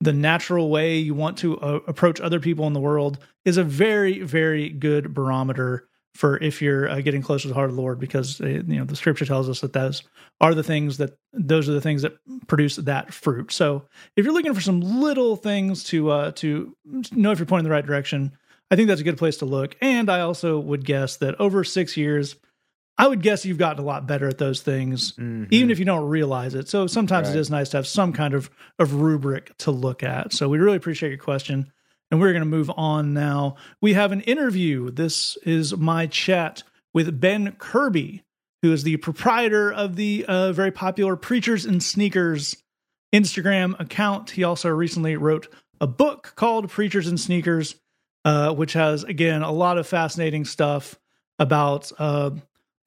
[0.00, 3.64] the natural way you want to uh, approach other people in the world is a
[3.64, 7.82] very very good barometer for if you're uh, getting closer to the heart of the
[7.82, 10.02] Lord because uh, you know the scripture tells us that those
[10.40, 12.14] are the things that those are the things that
[12.46, 13.52] produce that fruit.
[13.52, 13.84] So
[14.16, 16.76] if you're looking for some little things to uh, to
[17.12, 18.36] know if you're pointing in the right direction,
[18.70, 19.76] I think that's a good place to look.
[19.80, 22.36] And I also would guess that over 6 years
[22.96, 25.46] I would guess you've gotten a lot better at those things, mm-hmm.
[25.50, 26.68] even if you don't realize it.
[26.68, 27.36] So sometimes right.
[27.36, 30.32] it is nice to have some kind of, of rubric to look at.
[30.32, 31.72] So we really appreciate your question.
[32.14, 33.56] And we're going to move on now.
[33.80, 34.88] We have an interview.
[34.88, 38.22] This is my chat with Ben Kirby,
[38.62, 42.56] who is the proprietor of the uh, very popular Preachers and Sneakers
[43.12, 44.30] Instagram account.
[44.30, 47.74] He also recently wrote a book called Preachers and Sneakers,
[48.24, 50.96] uh, which has, again, a lot of fascinating stuff
[51.40, 52.30] about uh,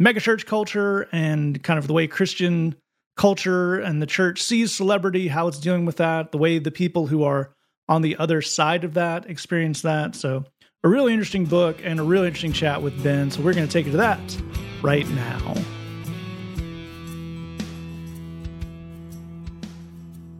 [0.01, 2.77] megachurch culture and kind of the way Christian
[3.17, 7.07] culture and the church sees celebrity, how it's dealing with that, the way the people
[7.07, 7.51] who are
[7.89, 10.15] on the other side of that experience that.
[10.15, 10.45] So,
[10.83, 13.31] a really interesting book and a really interesting chat with Ben.
[13.31, 14.41] So, we're going to take you to that
[14.81, 15.55] right now.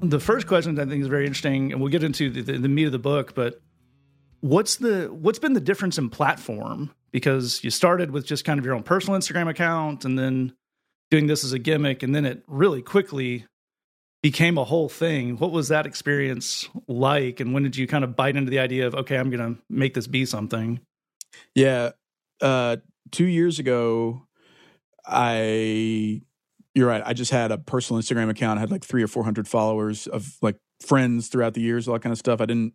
[0.02, 2.70] The first question I think is very interesting, and we'll get into the, the, the
[2.70, 3.34] meat of the book.
[3.34, 3.62] But
[4.42, 6.92] what's the what's been the difference in platform?
[7.12, 10.54] Because you started with just kind of your own personal Instagram account, and then
[11.10, 13.46] doing this as a gimmick, and then it really quickly
[14.28, 15.38] became a whole thing.
[15.38, 18.86] What was that experience like, and when did you kind of bite into the idea
[18.86, 20.82] of okay, I'm going to make this be something?
[21.56, 21.92] Yeah,
[22.42, 22.76] uh,
[23.10, 24.28] two years ago,
[25.06, 26.24] I
[26.76, 27.02] you're right.
[27.06, 28.58] I just had a personal Instagram account.
[28.58, 31.94] I had like three or four hundred followers of like friends throughout the years, all
[31.94, 32.42] that kind of stuff.
[32.42, 32.74] I didn't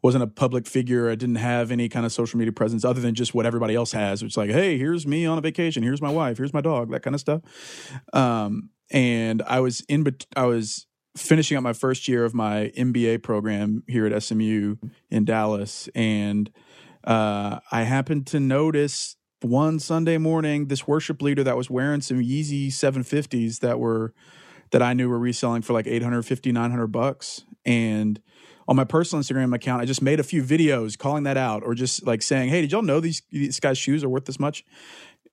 [0.00, 1.10] wasn't a public figure.
[1.10, 3.90] I didn't have any kind of social media presence other than just what everybody else
[3.90, 5.82] has, which is like, hey, here's me on a vacation.
[5.82, 6.38] Here's my wife.
[6.38, 6.92] Here's my dog.
[6.92, 7.40] That kind of stuff.
[8.12, 13.22] Um, and I was in, I was finishing up my first year of my MBA
[13.22, 14.76] program here at SMU
[15.10, 16.50] in Dallas, and
[17.04, 22.18] uh, I happened to notice one Sunday morning this worship leader that was wearing some
[22.18, 24.12] Yeezy 750s that were
[24.70, 27.44] that I knew were reselling for like 850 900 bucks.
[27.64, 28.20] And
[28.66, 31.74] on my personal Instagram account I just made a few videos calling that out or
[31.74, 34.64] just like saying hey did y'all know these these guys shoes are worth this much?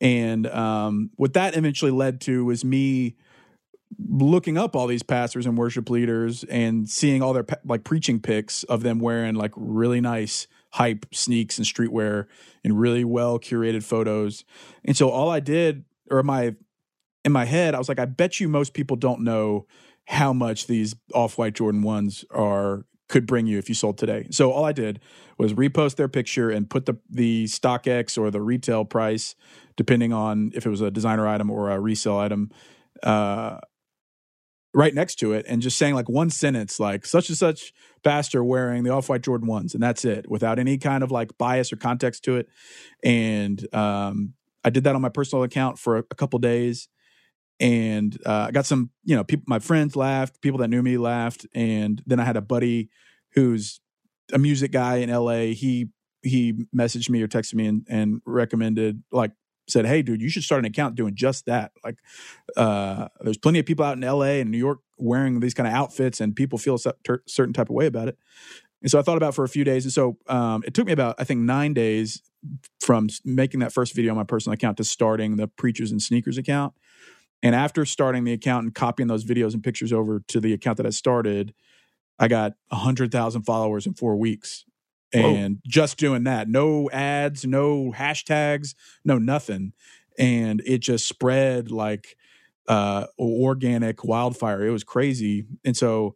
[0.01, 3.15] And um, what that eventually led to was me
[3.97, 8.63] looking up all these pastors and worship leaders and seeing all their like preaching pics
[8.63, 12.25] of them wearing like really nice hype sneaks and streetwear
[12.63, 14.43] and really well curated photos.
[14.83, 16.55] And so all I did, or my
[17.23, 19.65] in my head, I was like, I bet you most people don't know
[20.05, 24.27] how much these off white Jordan ones are could bring you if you sold today.
[24.31, 24.99] So all I did
[25.37, 29.35] was repost their picture and put the the StockX or the retail price,
[29.75, 32.51] depending on if it was a designer item or a resale item,
[33.03, 33.59] uh,
[34.75, 38.43] right next to it and just saying like one sentence like such and such pastor
[38.43, 41.77] wearing the off-white jordan ones and that's it without any kind of like bias or
[41.77, 42.49] context to it.
[43.01, 44.33] And um,
[44.65, 46.89] i did that on my personal account for a, a couple days
[47.61, 50.97] and uh, i got some you know people my friends laughed people that knew me
[50.97, 52.89] laughed and then i had a buddy
[53.33, 53.79] who's
[54.33, 55.87] a music guy in la he
[56.21, 59.31] he messaged me or texted me and, and recommended like
[59.67, 61.97] said, "Hey, dude, you should start an account doing just that." Like,
[62.57, 64.41] uh, there's plenty of people out in L.A.
[64.41, 67.75] and New York wearing these kind of outfits, and people feel a certain type of
[67.75, 68.17] way about it.
[68.81, 70.93] And so I thought about for a few days, and so um, it took me
[70.93, 72.21] about I think nine days
[72.79, 76.37] from making that first video on my personal account to starting the Preachers and Sneakers
[76.37, 76.73] account.
[77.41, 80.77] And after starting the account and copying those videos and pictures over to the account
[80.77, 81.53] that I started,
[82.17, 84.65] I got a hundred thousand followers in four weeks
[85.15, 85.61] and Whoa.
[85.67, 86.47] just doing that.
[86.49, 89.73] No ads no hashtags no nothing.
[90.17, 92.17] And it just spread like
[92.67, 94.65] uh organic wildfire.
[94.65, 95.45] It was crazy.
[95.63, 96.15] And so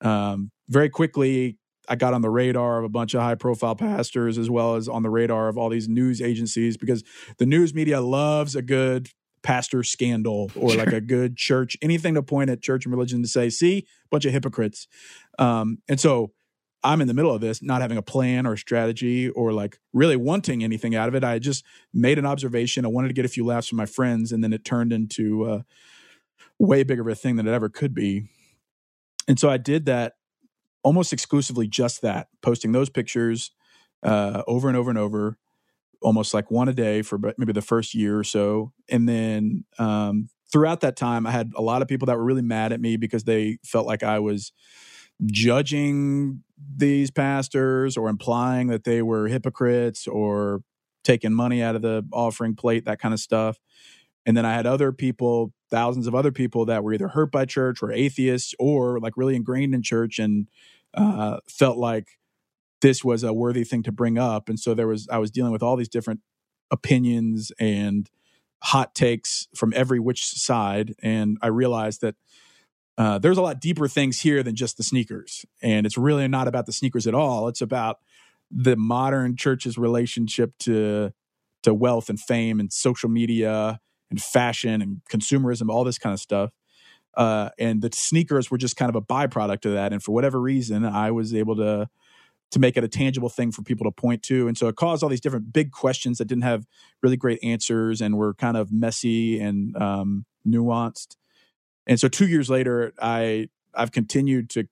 [0.00, 1.58] um very quickly
[1.88, 4.88] i got on the radar of a bunch of high profile pastors as well as
[4.88, 7.02] on the radar of all these news agencies because
[7.38, 9.08] the news media loves a good
[9.42, 10.78] pastor scandal or sure.
[10.78, 13.86] like a good church anything to point at church and religion to say see?
[14.10, 14.86] Bunch of hypocrites.
[15.38, 16.32] Um and so
[16.84, 19.80] I'm in the middle of this, not having a plan or a strategy or like
[19.92, 21.24] really wanting anything out of it.
[21.24, 22.84] I just made an observation.
[22.84, 25.44] I wanted to get a few laughs from my friends, and then it turned into
[25.44, 25.62] uh,
[26.58, 28.28] way bigger of a thing than it ever could be.
[29.26, 30.14] And so I did that
[30.82, 33.50] almost exclusively, just that, posting those pictures
[34.02, 35.36] uh, over and over and over,
[36.00, 38.72] almost like one a day for maybe the first year or so.
[38.88, 42.42] And then um, throughout that time, I had a lot of people that were really
[42.42, 44.52] mad at me because they felt like I was
[45.26, 46.44] judging
[46.76, 50.62] these pastors or implying that they were hypocrites or
[51.04, 53.58] taking money out of the offering plate, that kind of stuff.
[54.26, 57.44] And then I had other people, thousands of other people that were either hurt by
[57.46, 60.48] church or atheists or like really ingrained in church and
[60.94, 62.18] uh, felt like
[62.82, 64.48] this was a worthy thing to bring up.
[64.48, 66.20] And so there was, I was dealing with all these different
[66.70, 68.10] opinions and
[68.62, 70.94] hot takes from every which side.
[71.02, 72.16] And I realized that
[72.98, 75.46] uh, there's a lot deeper things here than just the sneakers.
[75.62, 77.46] And it's really not about the sneakers at all.
[77.46, 78.00] It's about
[78.50, 81.12] the modern church's relationship to
[81.62, 83.80] to wealth and fame and social media
[84.10, 86.50] and fashion and consumerism, all this kind of stuff.
[87.16, 89.92] Uh, and the sneakers were just kind of a byproduct of that.
[89.92, 91.88] And for whatever reason, I was able to
[92.50, 94.48] to make it a tangible thing for people to point to.
[94.48, 96.66] And so it caused all these different big questions that didn't have
[97.02, 101.16] really great answers and were kind of messy and um, nuanced.
[101.88, 104.68] And so two years later, I I've continued to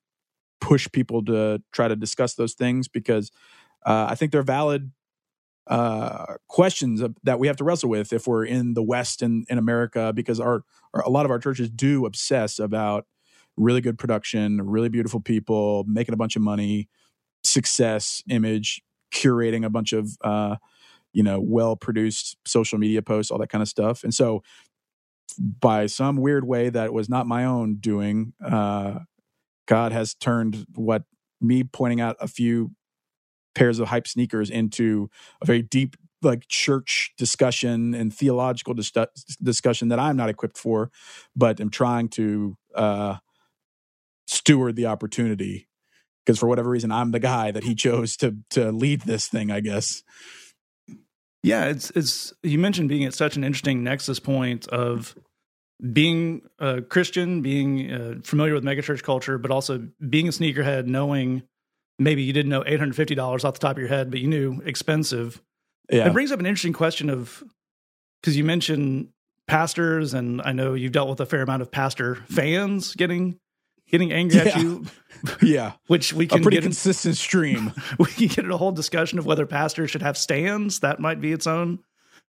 [0.61, 3.31] push people to try to discuss those things because
[3.85, 4.93] uh, I think they're valid
[5.67, 9.59] uh, questions that we have to wrestle with if we're in the West and in
[9.59, 10.63] America, because our,
[10.95, 13.07] our, a lot of our churches do obsess about
[13.57, 16.89] really good production, really beautiful people, making a bunch of money,
[17.43, 18.81] success, image,
[19.13, 20.57] curating a bunch of uh,
[21.13, 24.43] you know well produced social media posts, all that kind of stuff, and so
[25.39, 29.01] by some weird way that was not my own doing, uh,
[29.67, 31.05] God has turned what
[31.41, 32.73] me pointing out a few
[33.55, 35.11] pairs of hype sneakers into
[35.43, 38.93] a very deep like church discussion and theological dis-
[39.43, 40.91] discussion that I'm not equipped for,
[41.35, 43.17] but am trying to uh,
[44.27, 45.69] steward the opportunity
[46.25, 49.51] because for whatever reason I'm the guy that he chose to to lead this thing.
[49.51, 50.03] I guess.
[51.43, 55.15] Yeah, it's it's you mentioned being at such an interesting nexus point of
[55.93, 61.43] being a Christian, being uh, familiar with megachurch culture, but also being a sneakerhead, knowing
[61.99, 64.21] maybe you didn't know eight hundred fifty dollars off the top of your head, but
[64.21, 65.43] you knew expensive.
[65.91, 66.09] Yeah.
[66.09, 67.43] It brings up an interesting question of
[68.21, 69.09] because you mentioned
[69.47, 73.39] pastors, and I know you've dealt with a fair amount of pastor fans getting
[73.89, 74.87] getting angry at you,
[75.43, 77.73] yeah, which we can a pretty get in- consistent stream.
[77.99, 80.81] we can get a whole discussion of whether pastors should have stands.
[80.81, 81.81] That might be its own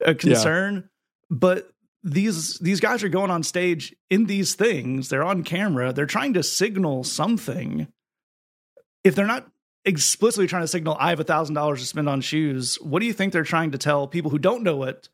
[0.04, 0.88] uh, concern.
[1.30, 1.71] But
[2.02, 5.08] these these guys are going on stage in these things.
[5.08, 5.92] They're on camera.
[5.92, 7.88] They're trying to signal something.
[9.04, 9.48] If they're not
[9.84, 13.06] explicitly trying to signal, "I have a thousand dollars to spend on shoes," what do
[13.06, 15.08] you think they're trying to tell people who don't know it?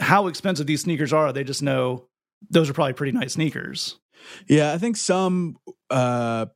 [0.00, 1.32] How expensive these sneakers are?
[1.32, 2.08] They just know
[2.50, 3.98] those are probably pretty nice sneakers.
[4.46, 5.56] Yeah, I think some
[5.90, 6.46] uh,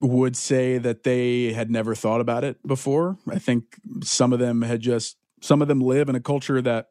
[0.00, 3.18] would say that they had never thought about it before.
[3.28, 6.88] I think some of them had just some of them live in a culture that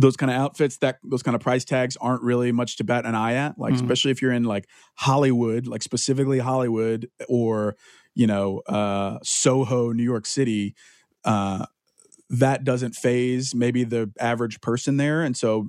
[0.00, 3.04] those kind of outfits that those kind of price tags aren't really much to bat
[3.04, 3.80] an eye at like Mhm.
[3.82, 7.76] especially if you're in like hollywood like specifically hollywood or
[8.14, 10.74] you know uh soho new york city
[11.24, 11.66] uh
[12.30, 15.66] that doesn't phase maybe the average person there and so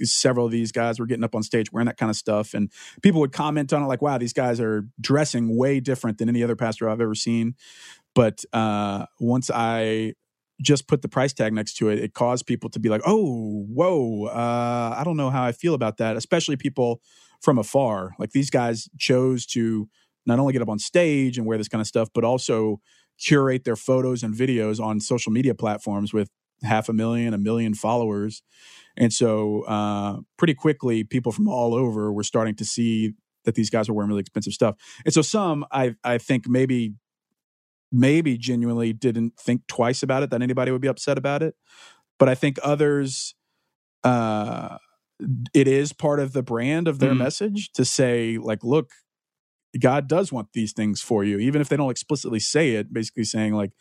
[0.00, 2.70] several of these guys were getting up on stage wearing that kind of stuff and
[3.02, 6.42] people would comment on it like wow these guys are dressing way different than any
[6.42, 7.54] other pastor i've ever seen
[8.14, 10.14] but uh once i
[10.62, 13.66] just put the price tag next to it, it caused people to be like, "Oh,
[13.68, 17.00] whoa, uh, I don't know how I feel about that." Especially people
[17.42, 18.12] from afar.
[18.18, 19.88] Like these guys chose to
[20.26, 22.80] not only get up on stage and wear this kind of stuff, but also
[23.18, 26.30] curate their photos and videos on social media platforms with
[26.62, 28.42] half a million, a million followers.
[28.96, 33.70] And so, uh, pretty quickly, people from all over were starting to see that these
[33.70, 34.76] guys were wearing really expensive stuff.
[35.04, 36.94] And so, some I I think maybe
[37.92, 41.54] maybe genuinely didn't think twice about it that anybody would be upset about it
[42.18, 43.34] but i think others
[44.04, 44.78] uh
[45.54, 47.18] it is part of the brand of their Mhm.
[47.18, 48.90] message to say like look
[49.80, 53.24] god does want these things for you even if they don't explicitly say it basically
[53.24, 53.72] saying like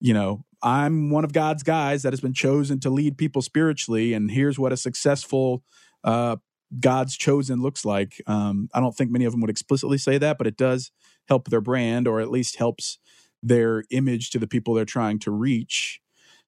[0.00, 4.12] you know i'm one of god's guys that has been chosen to lead people spiritually
[4.14, 5.62] and here's what a successful
[6.04, 6.36] uh
[6.80, 10.38] god's chosen looks like um i don't think many of them would explicitly say that
[10.38, 10.90] but it does
[11.28, 12.98] help their brand or at least helps
[13.42, 16.00] their image to the people they're trying to reach.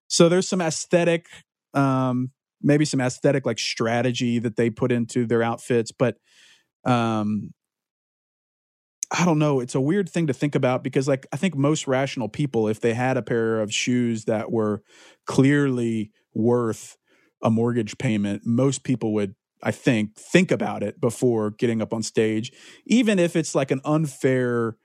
[0.09, 1.27] So there's some aesthetic,
[1.75, 2.31] um,
[2.63, 6.17] maybe some aesthetic like strategy that they put into their outfits, but
[6.85, 7.53] um,
[9.11, 9.61] I don't know.
[9.61, 12.81] It's a weird thing to think about because, like, I think most rational people, if
[12.81, 14.83] they had a pair of shoes that were
[15.27, 16.99] clearly worth
[17.43, 22.03] a mortgage payment, most people would, I think, think about it before getting up on
[22.03, 22.53] stage,
[22.87, 24.77] even if it's like an unfair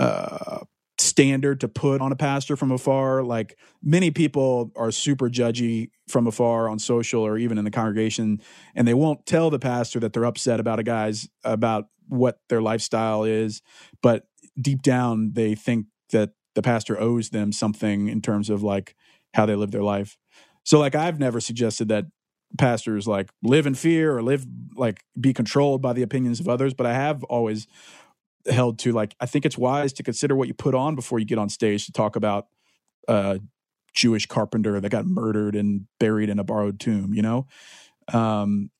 [0.00, 0.64] uh,
[0.98, 3.22] standard to put on a pastor from afar.
[3.22, 8.40] Like many people are super judgy from afar on social or even in the congregation,
[8.74, 12.62] and they won't tell the pastor that they're upset about a guy's about what their
[12.62, 13.62] lifestyle is,
[14.02, 14.24] but
[14.60, 18.96] deep down they think that the pastor owes them something in terms of like
[19.34, 20.16] how they live their life.
[20.64, 22.06] So like I've never suggested that
[22.58, 26.74] pastors like live in fear or live like be controlled by the opinions of others,
[26.74, 27.66] but I have always
[28.48, 31.24] held to like I think it's wise to consider what you put on before you
[31.24, 32.46] get on stage to talk about
[33.08, 33.40] a
[33.94, 37.46] Jewish carpenter that got murdered and buried in a borrowed tomb, you know?
[38.12, 38.70] Um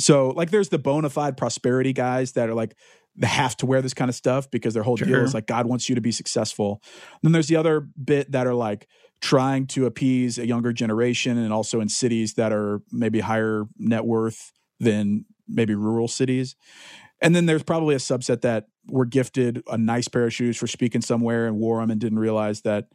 [0.00, 2.74] so like there's the bona fide prosperity guys that are like
[3.14, 5.66] they have to wear this kind of stuff because their whole deal is like God
[5.66, 6.82] wants you to be successful.
[7.22, 8.88] then there's the other bit that are like
[9.20, 14.04] trying to appease a younger generation and also in cities that are maybe higher net
[14.04, 16.56] worth than maybe rural cities.
[17.20, 20.66] And then there's probably a subset that were gifted a nice pair of shoes for
[20.66, 22.88] speaking somewhere and wore them and didn't realize that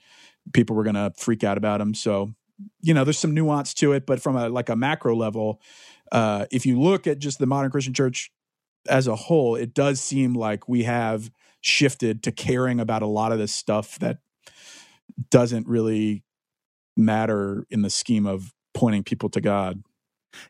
[0.54, 1.94] people were going to freak out about them.
[1.94, 2.34] So,
[2.82, 5.62] you know, there's some nuance to it, but from a like a macro level,
[6.12, 8.32] uh, if you look at just the modern Christian church
[8.90, 11.30] as a whole, it does seem like we have
[11.62, 14.20] shifted to caring about a lot of this stuff that
[15.30, 16.24] doesn't really
[16.96, 19.84] matter in the scheme of pointing people to God.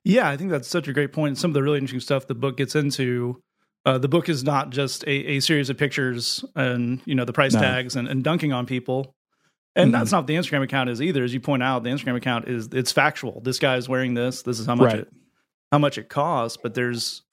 [0.03, 1.37] Yeah, I think that's such a great point.
[1.37, 3.41] Some of the really interesting stuff the book gets into.
[3.87, 7.31] Uh, the book is not just a, a, series of pictures and you know the
[7.31, 7.61] price no.
[7.61, 9.15] tags and, and, dunking on people,
[9.77, 9.99] and mm-hmm.
[9.99, 11.23] that's not what the Instagram account is either.
[11.23, 13.39] As you point out, the Instagram account is it's factual.
[13.39, 14.41] This guy is wearing this.
[14.41, 14.99] This is how much right.
[15.03, 15.13] it
[15.71, 16.57] how much it costs.
[16.61, 17.23] But there's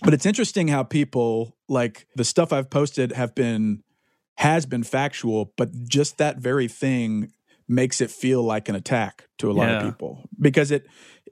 [0.00, 3.82] but it's interesting how people like the stuff I've posted have been
[4.36, 7.32] has been factual, but just that very thing
[7.66, 9.78] makes it feel like an attack to a lot yeah.
[9.78, 10.86] of people because it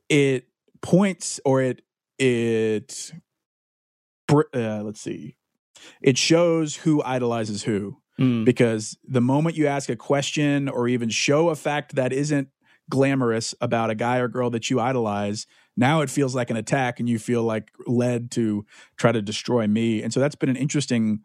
[0.09, 0.49] it
[0.81, 1.83] points or it
[2.19, 3.13] it
[4.33, 5.37] uh, let's see
[6.01, 8.45] it shows who idolizes who mm.
[8.45, 12.49] because the moment you ask a question or even show a fact that isn't
[12.91, 17.01] glamorous about a guy or girl that you idolize now it feels like an attack
[17.01, 18.67] and you feel like led to
[18.97, 21.21] try to destroy me and so that's been an interesting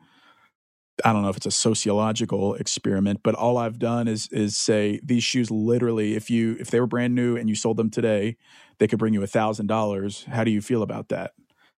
[1.05, 4.99] I don't know if it's a sociological experiment, but all I've done is is say
[5.03, 8.35] these shoes literally, if you if they were brand new and you sold them today,
[8.79, 10.25] they could bring you a thousand dollars.
[10.25, 11.33] How do you feel about that?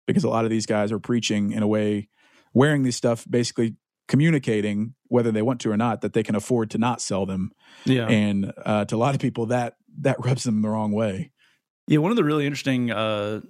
[0.09, 2.09] Because a lot of these guys are preaching in a way,
[2.53, 3.77] wearing these stuff, basically
[4.09, 7.53] communicating whether they want to or not that they can afford to not sell them.
[7.85, 11.31] Yeah, and uh, to a lot of people that that rubs them the wrong way.
[11.87, 13.41] Yeah, one of the really interesting uh,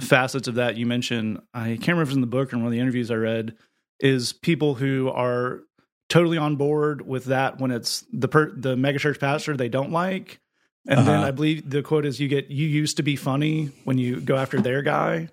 [0.00, 2.56] facets of that you mentioned, I can't remember if it was in the book or
[2.56, 3.56] in one of the interviews I read
[4.00, 5.62] is people who are
[6.08, 10.40] totally on board with that when it's the per, the megachurch pastor they don't like.
[10.86, 11.10] And uh-huh.
[11.10, 14.20] then I believe the quote is you get you used to be funny when you
[14.20, 15.28] go after their guy.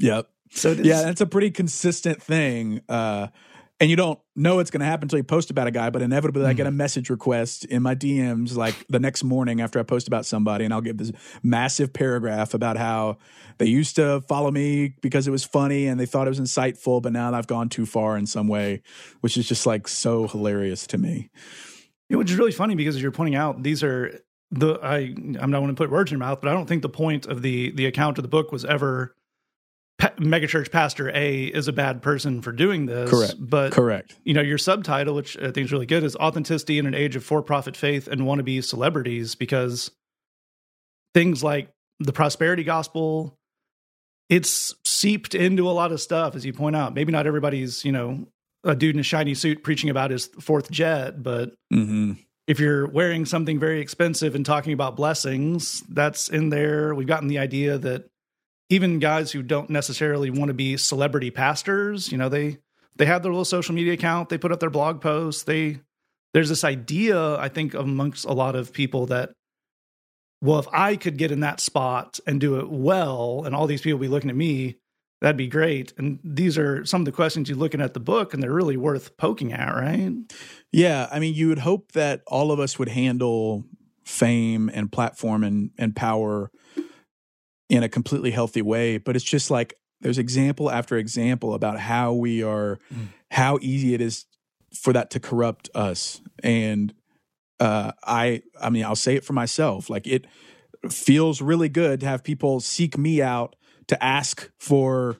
[0.00, 0.28] Yep.
[0.52, 2.80] So yeah, that's a pretty consistent thing.
[2.88, 3.28] Uh,
[3.80, 6.02] and you don't know it's going to happen until you post about a guy, but
[6.02, 6.50] inevitably mm-hmm.
[6.50, 6.76] I get a mm-hmm.
[6.76, 10.74] message request in my DMs like the next morning after I post about somebody, and
[10.74, 13.16] I'll give this massive paragraph about how
[13.58, 17.00] they used to follow me because it was funny and they thought it was insightful,
[17.00, 18.82] but now I've gone too far in some way,
[19.20, 21.30] which is just like so hilarious to me.
[22.10, 24.20] Yeah, which is really funny because as you're pointing out, these are
[24.50, 26.82] the I I'm not going to put words in your mouth, but I don't think
[26.82, 29.14] the point of the the account of the book was ever
[30.00, 33.10] megachurch pastor A is a bad person for doing this.
[33.10, 33.34] Correct.
[33.38, 34.16] But correct.
[34.24, 37.16] You know, your subtitle, which I think is really good, is authenticity in an age
[37.16, 39.90] of for-profit faith and wannabe celebrities, because
[41.14, 43.36] things like the prosperity gospel,
[44.28, 46.94] it's seeped into a lot of stuff, as you point out.
[46.94, 48.26] Maybe not everybody's, you know,
[48.62, 52.12] a dude in a shiny suit preaching about his fourth jet, but mm-hmm.
[52.46, 56.94] if you're wearing something very expensive and talking about blessings, that's in there.
[56.94, 58.08] We've gotten the idea that
[58.70, 62.58] even guys who don't necessarily want to be celebrity pastors, you know, they
[62.96, 65.80] they have their little social media account, they put up their blog posts, they
[66.32, 69.32] there's this idea I think amongst a lot of people that
[70.42, 73.82] well, if I could get in that spot and do it well and all these
[73.82, 74.78] people be looking at me,
[75.20, 75.92] that'd be great.
[75.98, 78.78] And these are some of the questions you're looking at the book and they're really
[78.78, 80.12] worth poking at, right?
[80.72, 83.64] Yeah, I mean, you would hope that all of us would handle
[84.04, 86.50] fame and platform and and power
[87.70, 88.98] in a completely healthy way.
[88.98, 93.06] But it's just like there's example after example about how we are, mm.
[93.30, 94.26] how easy it is
[94.74, 96.20] for that to corrupt us.
[96.42, 96.92] And
[97.60, 99.88] uh, I, I mean, I'll say it for myself.
[99.88, 100.26] Like it
[100.90, 103.56] feels really good to have people seek me out
[103.86, 105.18] to ask for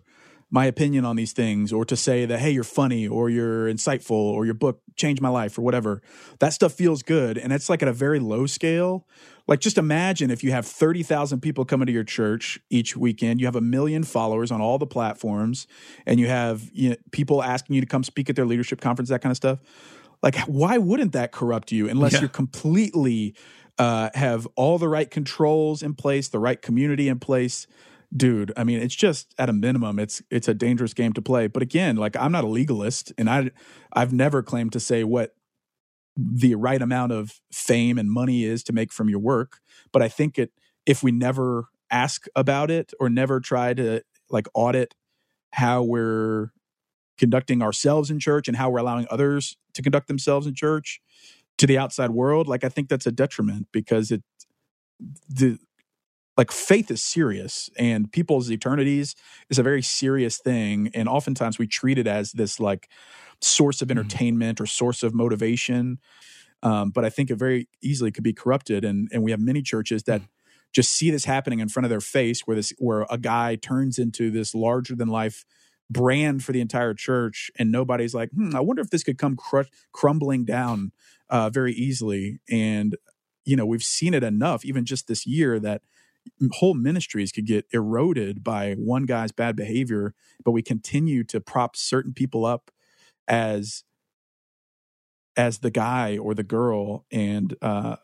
[0.50, 4.10] my opinion on these things or to say that hey you're funny or you're insightful
[4.10, 6.02] or your book changed my life or whatever
[6.40, 7.38] that stuff feels good.
[7.38, 9.06] And it's like at a very low scale.
[9.46, 13.46] Like just imagine if you have 30,000 people coming to your church each weekend you
[13.46, 15.66] have a million followers on all the platforms
[16.06, 19.08] and you have you know, people asking you to come speak at their leadership conference
[19.08, 19.60] that kind of stuff.
[20.22, 22.20] Like why wouldn't that corrupt you unless yeah.
[22.20, 23.34] you're completely
[23.78, 27.66] uh, have all the right controls in place the right community in place
[28.16, 31.46] dude i mean it's just at a minimum it's it's a dangerous game to play.
[31.46, 33.50] But again like i'm not a legalist and i
[33.92, 35.34] i've never claimed to say what
[36.16, 39.60] the right amount of fame and money is to make from your work.
[39.92, 40.52] But i think it
[40.86, 44.94] if we never ask about it or never try to like audit
[45.52, 46.52] how we're
[47.18, 51.00] conducting ourselves in church and how we're allowing others to conduct themselves in church
[51.58, 54.22] to the outside world like i think that's a detriment because it
[55.28, 55.58] the
[56.40, 59.14] like faith is serious and people's eternities
[59.50, 62.88] is a very serious thing and oftentimes we treat it as this like
[63.42, 63.98] source of mm-hmm.
[63.98, 64.62] entertainment mm-hmm.
[64.62, 65.98] or source of motivation
[66.62, 69.60] um, but i think it very easily could be corrupted and and we have many
[69.60, 70.30] churches that mm-hmm.
[70.72, 73.98] just see this happening in front of their face where this where a guy turns
[73.98, 75.44] into this larger than life
[75.90, 79.36] brand for the entire church and nobody's like hmm i wonder if this could come
[79.36, 80.90] cr- crumbling down
[81.28, 82.96] uh, very easily and
[83.44, 85.82] you know we've seen it enough even just this year that
[86.52, 90.14] whole ministries could get eroded by one guy's bad behavior,
[90.44, 92.70] but we continue to prop certain people up
[93.28, 93.84] as
[95.36, 97.96] as the guy or the girl and uh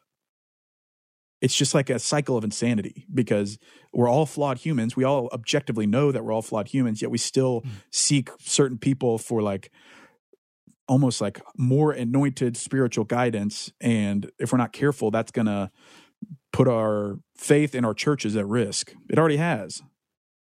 [1.42, 3.58] it's just like a cycle of insanity because
[3.92, 4.96] we're all flawed humans.
[4.96, 7.68] We all objectively know that we're all flawed humans, yet we still mm.
[7.92, 9.70] seek certain people for like
[10.88, 13.70] almost like more anointed spiritual guidance.
[13.80, 15.70] And if we're not careful, that's going to
[16.52, 18.94] put our faith in our churches at risk.
[19.08, 19.82] It already has.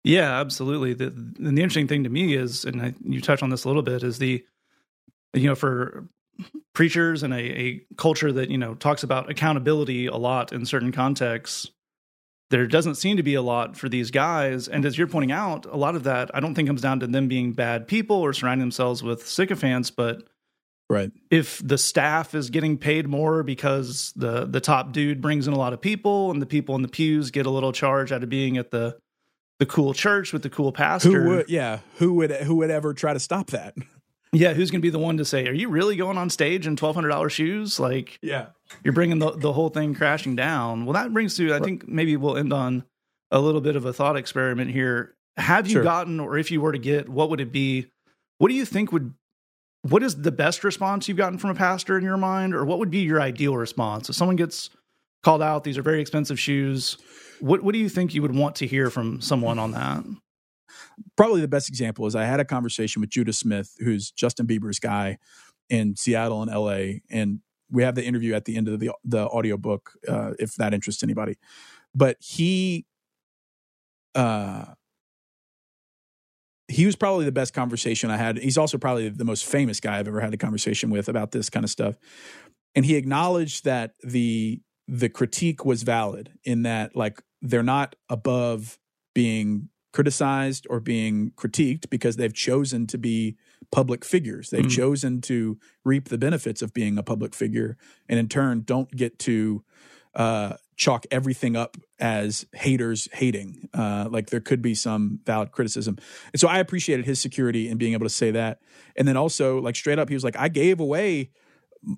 [0.04, 0.94] Yeah, absolutely.
[0.94, 3.68] The, and the interesting thing to me is, and I, you touch on this a
[3.68, 4.44] little bit, is the,
[5.32, 6.08] you know, for
[6.74, 10.90] preachers and a, a culture that, you know, talks about accountability a lot in certain
[10.90, 11.70] contexts,
[12.50, 14.68] there doesn't seem to be a lot for these guys.
[14.68, 17.06] And as you're pointing out, a lot of that I don't think comes down to
[17.06, 20.24] them being bad people or surrounding themselves with sycophants, but
[20.93, 21.11] right.
[21.30, 25.59] if the staff is getting paid more because the the top dude brings in a
[25.59, 28.28] lot of people and the people in the pews get a little charge out of
[28.28, 28.97] being at the
[29.59, 31.22] the cool church with the cool pastor.
[31.22, 33.74] Who would yeah, who would who would ever try to stop that?
[34.34, 36.66] Yeah, who's going to be the one to say, "Are you really going on stage
[36.66, 38.47] in twelve hundred dollars shoes?" Like, yeah,
[38.82, 40.86] you're bringing the the whole thing crashing down.
[40.86, 42.84] Well, that brings to I think maybe we'll end on
[43.30, 45.14] a little bit of a thought experiment here.
[45.36, 45.82] Have you sure.
[45.82, 47.88] gotten, or if you were to get, what would it be?
[48.38, 49.12] What do you think would?
[49.82, 52.78] What is the best response you've gotten from a pastor in your mind, or what
[52.78, 54.70] would be your ideal response if someone gets
[55.22, 55.64] called out?
[55.64, 56.98] These are very expensive shoes.
[57.40, 60.04] What What do you think you would want to hear from someone on that?
[61.16, 64.78] probably the best example is I had a conversation with Judah Smith, who's Justin Bieber's
[64.78, 65.18] guy
[65.68, 67.00] in Seattle and LA.
[67.10, 70.54] And we have the interview at the end of the, the audio book, uh, if
[70.56, 71.36] that interests anybody.
[71.94, 72.86] But he,
[74.14, 74.66] uh,
[76.72, 78.38] he was probably the best conversation I had.
[78.38, 81.50] He's also probably the most famous guy I've ever had a conversation with about this
[81.50, 81.96] kind of stuff.
[82.74, 88.78] And he acknowledged that the the critique was valid in that like they're not above
[89.14, 93.36] being criticized or being critiqued because they've chosen to be
[93.70, 94.50] public figures.
[94.50, 94.68] They've mm-hmm.
[94.68, 97.76] chosen to reap the benefits of being a public figure,
[98.08, 99.62] and in turn, don't get to
[100.14, 103.68] uh, chalk everything up as haters hating.
[103.72, 105.96] Uh, like there could be some valid criticism,
[106.32, 108.60] and so I appreciated his security in being able to say that.
[108.96, 111.30] And then also, like straight up, he was like, "I gave away."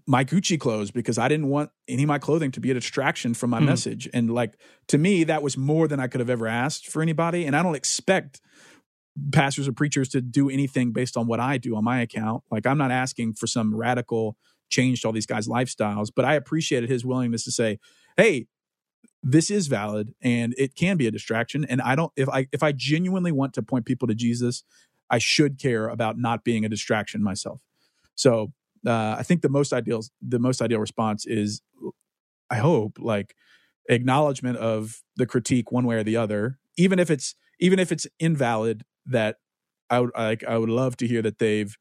[0.06, 3.34] my Gucci clothes because I didn't want any of my clothing to be a distraction
[3.34, 3.66] from my mm.
[3.66, 4.08] message.
[4.14, 4.58] And like
[4.88, 7.44] to me, that was more than I could have ever asked for anybody.
[7.44, 8.40] And I don't expect
[9.30, 12.44] pastors or preachers to do anything based on what I do on my account.
[12.50, 14.38] Like I'm not asking for some radical
[14.70, 17.78] change to all these guys' lifestyles, but I appreciated his willingness to say,
[18.16, 18.46] "Hey,
[19.26, 22.62] this is valid and it can be a distraction and I don't if I if
[22.62, 24.64] I genuinely want to point people to Jesus,
[25.10, 27.60] I should care about not being a distraction myself."
[28.14, 28.52] So
[28.86, 31.62] uh, I think the most ideal the most ideal response is,
[32.50, 33.34] I hope, like
[33.88, 38.06] acknowledgement of the critique one way or the other, even if it's even if it's
[38.18, 38.84] invalid.
[39.06, 39.36] That
[39.90, 41.76] I would like I would love to hear that they've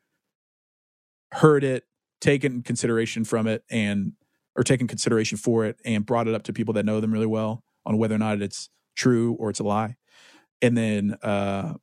[1.33, 1.83] heard it,
[2.21, 4.13] taken consideration from it, and
[4.55, 7.25] or taken consideration for it, and brought it up to people that know them really
[7.25, 9.95] well on whether or not it's true or it's a lie,
[10.61, 11.73] and then uh,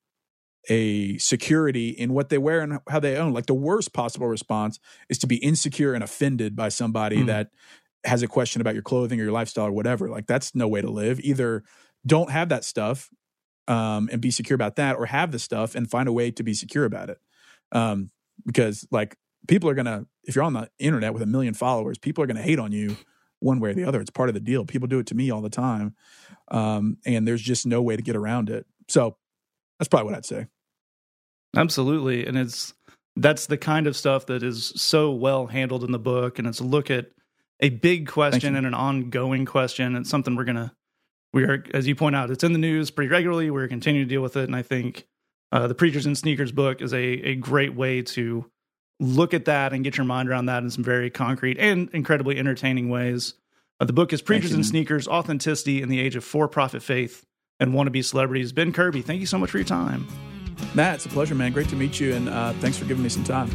[0.68, 3.32] a security in what they wear and how they own.
[3.32, 7.26] Like the worst possible response is to be insecure and offended by somebody mm.
[7.26, 7.50] that
[8.04, 10.08] has a question about your clothing or your lifestyle or whatever.
[10.08, 11.20] Like that's no way to live.
[11.20, 11.64] Either
[12.06, 13.10] don't have that stuff
[13.68, 16.42] um, and be secure about that, or have the stuff and find a way to
[16.42, 17.18] be secure about it.
[17.72, 18.10] Um,
[18.46, 19.16] because like
[19.48, 22.42] people are gonna, if you're on the internet with a million followers, people are gonna
[22.42, 22.96] hate on you
[23.40, 24.00] one way or the other.
[24.00, 24.64] It's part of the deal.
[24.64, 25.94] People do it to me all the time,
[26.48, 28.66] um, and there's just no way to get around it.
[28.88, 29.16] So
[29.78, 30.46] that's probably what I'd say.
[31.56, 32.26] Absolutely.
[32.26, 32.74] And it's
[33.16, 36.38] that's the kind of stuff that is so well handled in the book.
[36.38, 37.10] And it's a look at
[37.60, 39.96] a big question and an ongoing question.
[39.96, 40.74] It's something we're gonna
[41.32, 43.50] we are, as you point out, it's in the news pretty regularly.
[43.50, 44.44] We're continuing to deal with it.
[44.44, 45.06] And I think
[45.52, 48.50] uh, the Preachers and Sneakers book is a, a great way to
[49.00, 52.38] look at that and get your mind around that in some very concrete and incredibly
[52.38, 53.34] entertaining ways.
[53.80, 57.24] Uh, the book is Preachers and Sneakers Authenticity in the Age of For Profit Faith
[57.58, 58.52] and wannabe celebrities.
[58.52, 60.06] Ben Kirby, thank you so much for your time.
[60.74, 61.52] Matt, it's a pleasure, man.
[61.52, 63.48] Great to meet you, and uh, thanks for giving me some time.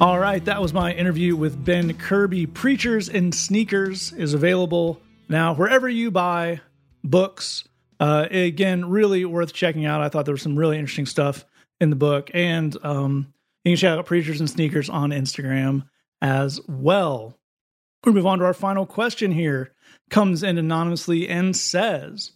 [0.00, 2.46] All right, that was my interview with Ben Kirby.
[2.46, 6.60] Preachers and Sneakers is available now wherever you buy
[7.02, 7.66] books.
[7.98, 10.02] Uh, again, really worth checking out.
[10.02, 11.44] I thought there was some really interesting stuff
[11.80, 13.32] in the book, and um,
[13.64, 15.88] you can check out Preachers and Sneakers on Instagram
[16.20, 17.38] as well.
[18.04, 19.72] We move on to our final question here
[20.10, 22.32] comes in anonymously and says,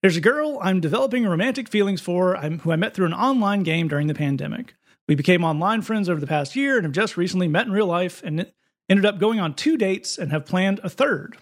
[0.00, 3.88] There's a girl I'm developing romantic feelings for who I met through an online game
[3.88, 4.74] during the pandemic.
[5.06, 7.86] We became online friends over the past year and have just recently met in real
[7.86, 8.50] life and
[8.88, 11.36] ended up going on two dates and have planned a third.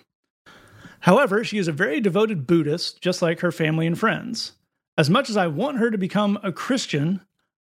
[1.00, 4.52] However, she is a very devoted Buddhist, just like her family and friends.
[4.96, 7.20] As much as I want her to become a Christian,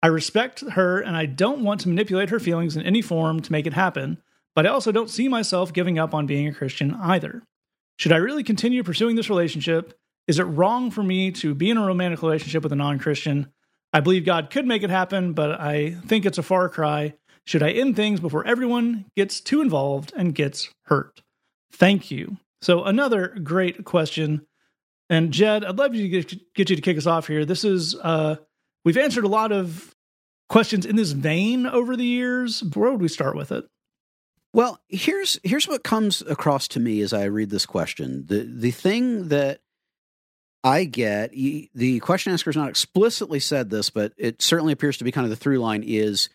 [0.03, 3.51] I respect her and I don't want to manipulate her feelings in any form to
[3.51, 4.21] make it happen,
[4.55, 7.43] but I also don't see myself giving up on being a Christian either.
[7.97, 9.97] Should I really continue pursuing this relationship?
[10.27, 13.51] Is it wrong for me to be in a romantic relationship with a non Christian?
[13.93, 17.13] I believe God could make it happen, but I think it's a far cry.
[17.45, 21.21] Should I end things before everyone gets too involved and gets hurt?
[21.71, 22.37] Thank you.
[22.61, 24.45] So, another great question.
[25.09, 27.43] And Jed, I'd love to get, get you to kick us off here.
[27.43, 28.37] This is, uh,
[28.85, 29.95] we've answered a lot of
[30.49, 32.61] questions in this vein over the years.
[32.61, 33.65] Where would we start with it?
[34.53, 38.25] Well, here's here's what comes across to me as I read this question.
[38.27, 39.61] The the thing that
[40.63, 45.03] I get, the question asker has not explicitly said this, but it certainly appears to
[45.03, 46.29] be kind of the through line is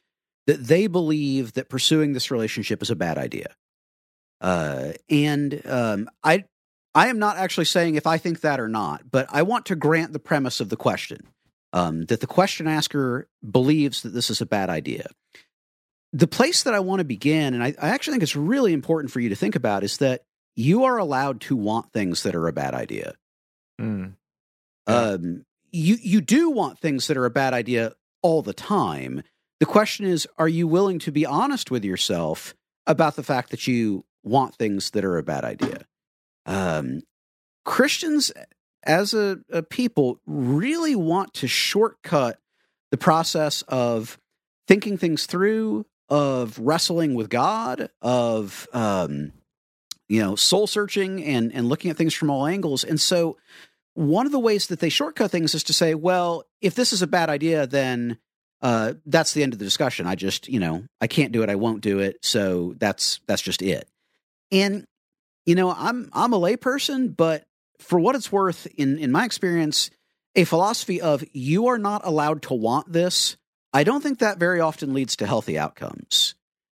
[0.47, 3.55] that they believe that pursuing this relationship is a bad idea.
[4.41, 6.45] Uh, and um, I,
[6.95, 9.77] I am not actually saying if I think that or not, but I want to
[9.77, 11.29] grant the premise of the question
[11.77, 15.09] um, that the question asker believes that this is a bad idea.
[16.15, 19.13] The place that I want to begin, and I, I actually think it's really important
[19.13, 20.23] for you to think about, is that
[20.55, 23.13] you are allowed to want things that are a bad idea.
[23.79, 24.15] Mm.
[24.87, 29.23] Um, you you do want things that are a bad idea all the time.
[29.61, 32.55] The question is, are you willing to be honest with yourself
[32.87, 35.85] about the fact that you want things that are a bad idea?
[36.47, 37.03] Um,
[37.67, 38.33] Christians,
[38.87, 42.39] as a, a people, really want to shortcut
[42.91, 44.19] the process of
[44.69, 49.33] thinking things through, of wrestling with God, of um,
[50.09, 52.85] you know, soul searching and and looking at things from all angles.
[52.85, 53.37] And so
[53.95, 57.03] one of the ways that they shortcut things is to say, well, if this is
[57.03, 58.19] a bad idea, then
[58.63, 60.07] uh, that's the end of the discussion.
[60.07, 61.51] I just, you know, I can't do it.
[61.51, 62.19] I won't do it.
[62.23, 63.89] So that's that's just it.
[64.53, 64.87] And
[65.45, 67.45] you know, I'm I'm a layperson, but
[67.79, 69.91] for what it's worth, in in my experience,
[70.35, 73.37] a philosophy of you are not allowed to want this,
[73.73, 76.35] I don't think that very often leads to healthy outcomes.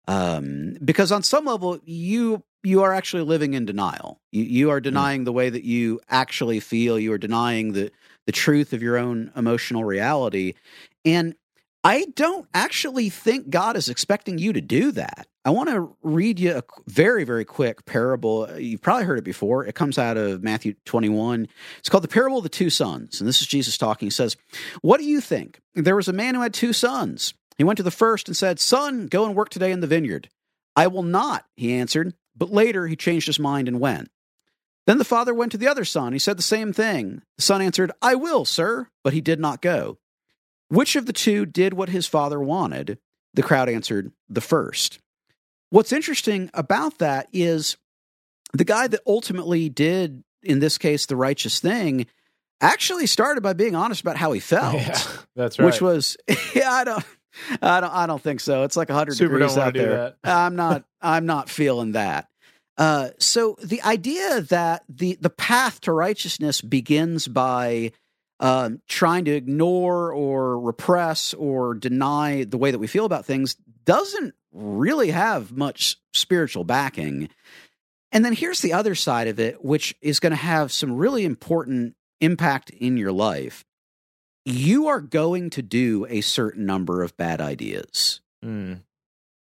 [0.08, 4.20] Um, because on some level, you you are actually living in denial.
[4.32, 4.84] You, you are hmm.
[4.84, 5.26] denying mm.
[5.26, 7.00] the way that you actually feel.
[7.00, 7.92] You are denying the
[8.26, 10.54] the truth of your own emotional reality.
[11.06, 11.36] And
[11.84, 15.28] I don't actually think God is expecting you to do that.
[15.48, 18.50] I want to read you a very, very quick parable.
[18.60, 19.66] You've probably heard it before.
[19.66, 21.48] It comes out of Matthew 21.
[21.80, 23.22] It's called the parable of the two sons.
[23.22, 24.08] And this is Jesus talking.
[24.08, 24.36] He says,
[24.82, 25.62] What do you think?
[25.74, 27.34] There was a man who had two sons.
[27.58, 30.28] He went to the first and said, Son, go and work today in the vineyard.
[30.76, 32.14] I will not, he answered.
[32.36, 34.10] But later he changed his mind and went.
[34.86, 36.12] Then the father went to the other son.
[36.12, 37.22] He said the same thing.
[37.38, 39.98] The son answered, I will, sir, but he did not go.
[40.68, 42.98] Which of the two did what his father wanted?
[43.34, 45.00] The crowd answered, The first.
[45.70, 47.78] What's interesting about that is
[48.54, 52.08] the guy that ultimately did, in this case, the righteous thing,
[52.62, 54.76] actually started by being honest about how he felt.
[54.76, 55.00] Yeah,
[55.36, 55.66] that's right.
[55.66, 56.18] Which was,
[56.56, 57.06] yeah, I don't.
[57.62, 57.94] I don't.
[57.94, 58.64] I don't think so.
[58.64, 60.16] It's like hundred degrees out there.
[60.24, 60.86] I'm not.
[61.02, 62.30] I'm not feeling that.
[62.78, 67.92] Uh, so the idea that the the path to righteousness begins by
[68.40, 73.56] um, trying to ignore or repress or deny the way that we feel about things
[73.86, 77.30] doesn't really have much spiritual backing.
[78.12, 81.26] And then here's the other side of it, which is going to have some really
[81.26, 83.64] important impact in your life
[84.48, 88.22] you are going to do a certain number of bad ideas.
[88.44, 88.84] Mm.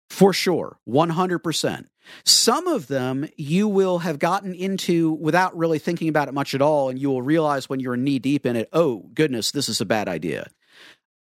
[0.10, 1.86] For sure, 100%.
[2.26, 6.62] Some of them you will have gotten into without really thinking about it much at
[6.62, 9.80] all, and you will realize when you're knee deep in it, oh, goodness, this is
[9.80, 10.49] a bad idea.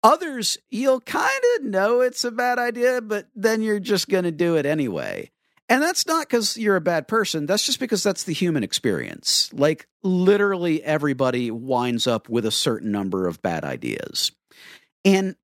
[0.03, 4.31] Others, you'll kind of know it's a bad idea, but then you're just going to
[4.31, 5.31] do it anyway.
[5.69, 7.47] And that's not because you're a bad person.
[7.47, 9.51] That's just because that's the human experience.
[9.53, 14.33] Like, literally, everybody winds up with a certain number of bad ideas.
[15.05, 15.37] And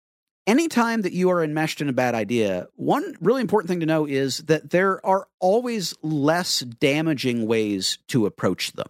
[0.46, 4.07] anytime that you are enmeshed in a bad idea, one really important thing to know
[4.07, 8.88] is that there are always less damaging ways to approach them.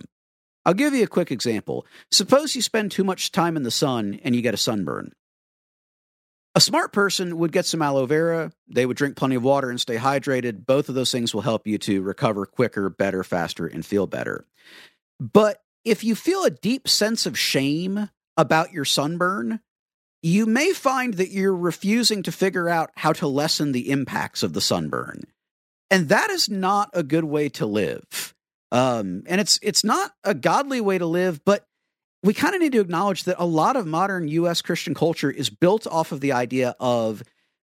[0.64, 1.84] I'll give you a quick example.
[2.10, 5.12] Suppose you spend too much time in the sun and you get a sunburn.
[6.56, 8.52] A smart person would get some aloe vera.
[8.68, 10.66] They would drink plenty of water and stay hydrated.
[10.66, 14.46] Both of those things will help you to recover quicker, better, faster, and feel better.
[15.18, 19.60] But if you feel a deep sense of shame about your sunburn,
[20.22, 24.52] you may find that you're refusing to figure out how to lessen the impacts of
[24.52, 25.24] the sunburn.
[25.90, 28.34] And that is not a good way to live.
[28.72, 31.66] Um, and it's it's not a godly way to live, but
[32.24, 35.50] we kind of need to acknowledge that a lot of modern US Christian culture is
[35.50, 37.22] built off of the idea of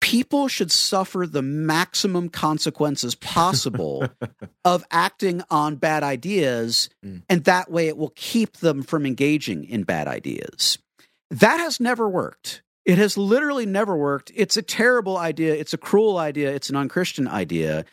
[0.00, 4.06] people should suffer the maximum consequences possible
[4.64, 7.22] of acting on bad ideas, Mm.
[7.28, 10.78] and that way it will keep them from engaging in bad ideas.
[11.30, 12.62] That has never worked.
[12.84, 14.30] It has literally never worked.
[14.36, 15.54] It's a terrible idea.
[15.54, 16.54] It's a cruel idea.
[16.54, 17.84] It's an unchristian idea.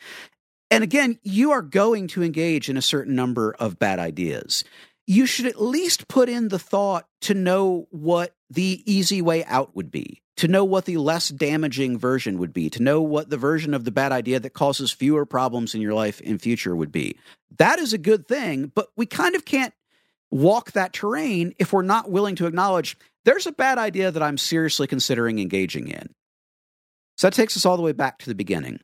[0.70, 4.62] And again, you are going to engage in a certain number of bad ideas.
[5.06, 9.74] You should at least put in the thought to know what the easy way out
[9.76, 13.36] would be, to know what the less damaging version would be, to know what the
[13.36, 16.92] version of the bad idea that causes fewer problems in your life in future would
[16.92, 17.18] be.
[17.58, 19.74] That is a good thing, but we kind of can't
[20.30, 24.38] walk that terrain if we're not willing to acknowledge there's a bad idea that I'm
[24.38, 26.14] seriously considering engaging in.
[27.16, 28.80] So that takes us all the way back to the beginning.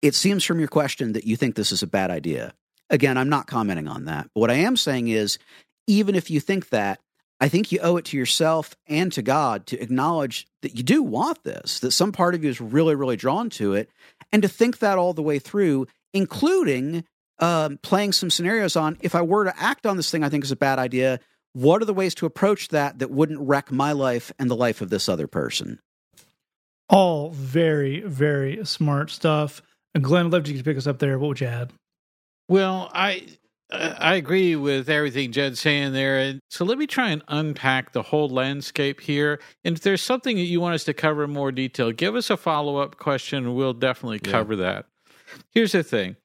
[0.00, 2.54] It seems from your question that you think this is a bad idea.
[2.90, 4.30] Again, I'm not commenting on that.
[4.34, 5.38] But what I am saying is,
[5.86, 7.00] even if you think that,
[7.40, 11.02] I think you owe it to yourself and to God to acknowledge that you do
[11.02, 13.88] want this, that some part of you is really, really drawn to it,
[14.32, 17.04] and to think that all the way through, including
[17.38, 20.44] um, playing some scenarios on if I were to act on this thing I think
[20.44, 21.20] is a bad idea,
[21.52, 24.80] what are the ways to approach that that wouldn't wreck my life and the life
[24.80, 25.78] of this other person?
[26.88, 29.62] All very, very smart stuff.
[29.94, 31.18] And Glenn, I'd love to pick us up there.
[31.18, 31.72] What would you add?
[32.48, 33.26] Well, I
[33.70, 36.18] I agree with everything Jed's saying there.
[36.18, 39.40] And so let me try and unpack the whole landscape here.
[39.62, 42.30] And if there's something that you want us to cover in more detail, give us
[42.30, 44.30] a follow up question and we'll definitely Yeah.
[44.32, 44.86] cover that.
[45.50, 46.16] Here's the thing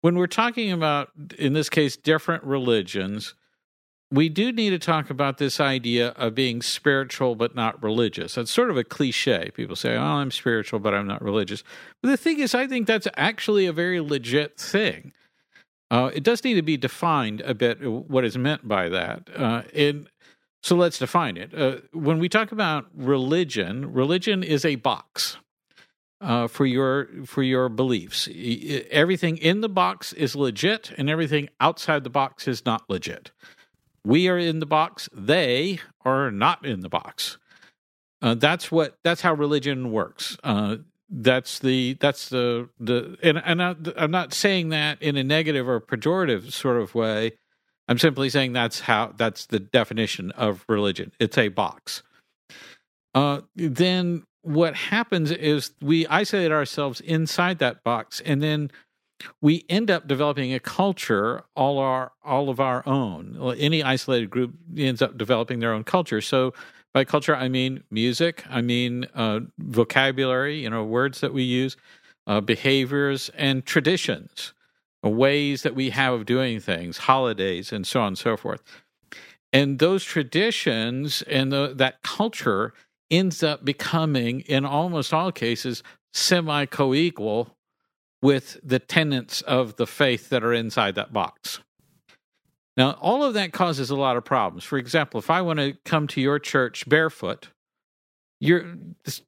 [0.00, 3.34] when we're talking about, in this case, different religions,
[4.12, 8.34] we do need to talk about this idea of being spiritual but not religious.
[8.36, 9.50] That's sort of a cliche.
[9.54, 11.64] People say, oh, I'm spiritual, but I'm not religious.
[12.00, 15.12] But the thing is, I think that's actually a very legit thing.
[15.92, 19.28] Uh, it does need to be defined a bit uh, what is meant by that.
[19.36, 20.08] Uh, and
[20.62, 21.52] so let's define it.
[21.54, 25.36] Uh, when we talk about religion, religion is a box
[26.22, 28.26] uh, for your for your beliefs.
[28.90, 33.30] Everything in the box is legit, and everything outside the box is not legit.
[34.02, 37.36] We are in the box; they are not in the box.
[38.22, 38.96] Uh, that's what.
[39.04, 40.38] That's how religion works.
[41.14, 45.68] That's the that's the the and and I, I'm not saying that in a negative
[45.68, 47.32] or pejorative sort of way.
[47.86, 51.12] I'm simply saying that's how that's the definition of religion.
[51.20, 52.02] It's a box.
[53.14, 58.70] Uh, then what happens is we isolate ourselves inside that box, and then
[59.42, 63.36] we end up developing a culture all our all of our own.
[63.58, 66.22] Any isolated group ends up developing their own culture.
[66.22, 66.54] So
[66.94, 71.76] by culture, I mean music, I mean uh, vocabulary, you know, words that we use,
[72.26, 74.52] uh, behaviors, and traditions,
[75.04, 78.62] uh, ways that we have of doing things, holidays, and so on and so forth.
[79.52, 82.72] And those traditions and the, that culture
[83.10, 85.82] ends up becoming, in almost all cases,
[86.12, 87.56] semi co equal
[88.22, 91.60] with the tenets of the faith that are inside that box.
[92.76, 94.64] Now, all of that causes a lot of problems.
[94.64, 97.48] For example, if I want to come to your church barefoot,
[98.40, 98.74] you're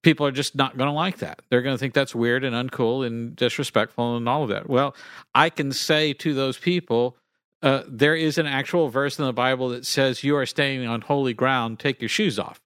[0.02, 1.42] people are just not going to like that.
[1.48, 4.68] They're going to think that's weird and uncool and disrespectful and all of that.
[4.68, 4.96] Well,
[5.34, 7.16] I can say to those people,
[7.62, 11.02] uh, there is an actual verse in the Bible that says you are standing on
[11.02, 11.78] holy ground.
[11.78, 12.60] Take your shoes off.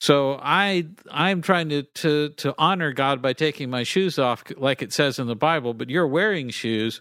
[0.00, 4.82] So I I'm trying to to to honor God by taking my shoes off, like
[4.82, 5.72] it says in the Bible.
[5.72, 7.00] But you're wearing shoes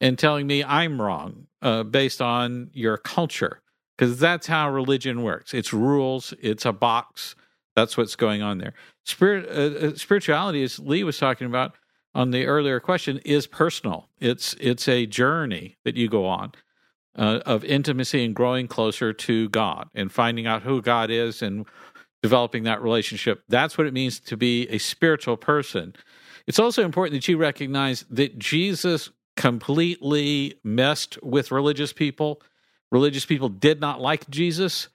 [0.00, 3.60] and telling me I'm wrong uh, based on your culture,
[3.96, 5.54] because that's how religion works.
[5.54, 6.34] It's rules.
[6.40, 7.34] It's a box.
[7.74, 8.74] That's what's going on there.
[9.04, 11.74] Spirit uh, uh, spirituality, as Lee was talking about
[12.14, 14.08] on the earlier question, is personal.
[14.18, 16.52] It's it's a journey that you go on
[17.16, 21.66] uh, of intimacy and growing closer to God and finding out who God is and
[22.22, 23.42] developing that relationship.
[23.48, 25.94] That's what it means to be a spiritual person.
[26.46, 32.42] It's also important that you recognize that Jesus completely messed with religious people.
[32.90, 34.88] Religious people did not like Jesus.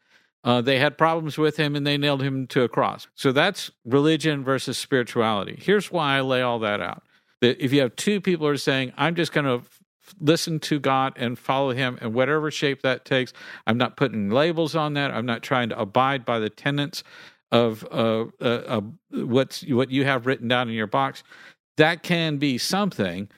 [0.43, 3.07] Uh, they had problems with him and they nailed him to a cross.
[3.15, 5.57] So that's religion versus spirituality.
[5.61, 7.03] Here's why I lay all that out.
[7.39, 9.65] That if you have two people who are saying, I'm just going to
[10.19, 13.31] listen to God and follow him in whatever shape that takes,
[13.65, 15.11] I'm not putting labels on that.
[15.11, 17.01] I'm not trying to abide by the tenets
[17.49, 18.81] of uh, uh, uh,
[19.11, 21.23] what's, what you have written down in your box.
[21.77, 23.29] That can be something.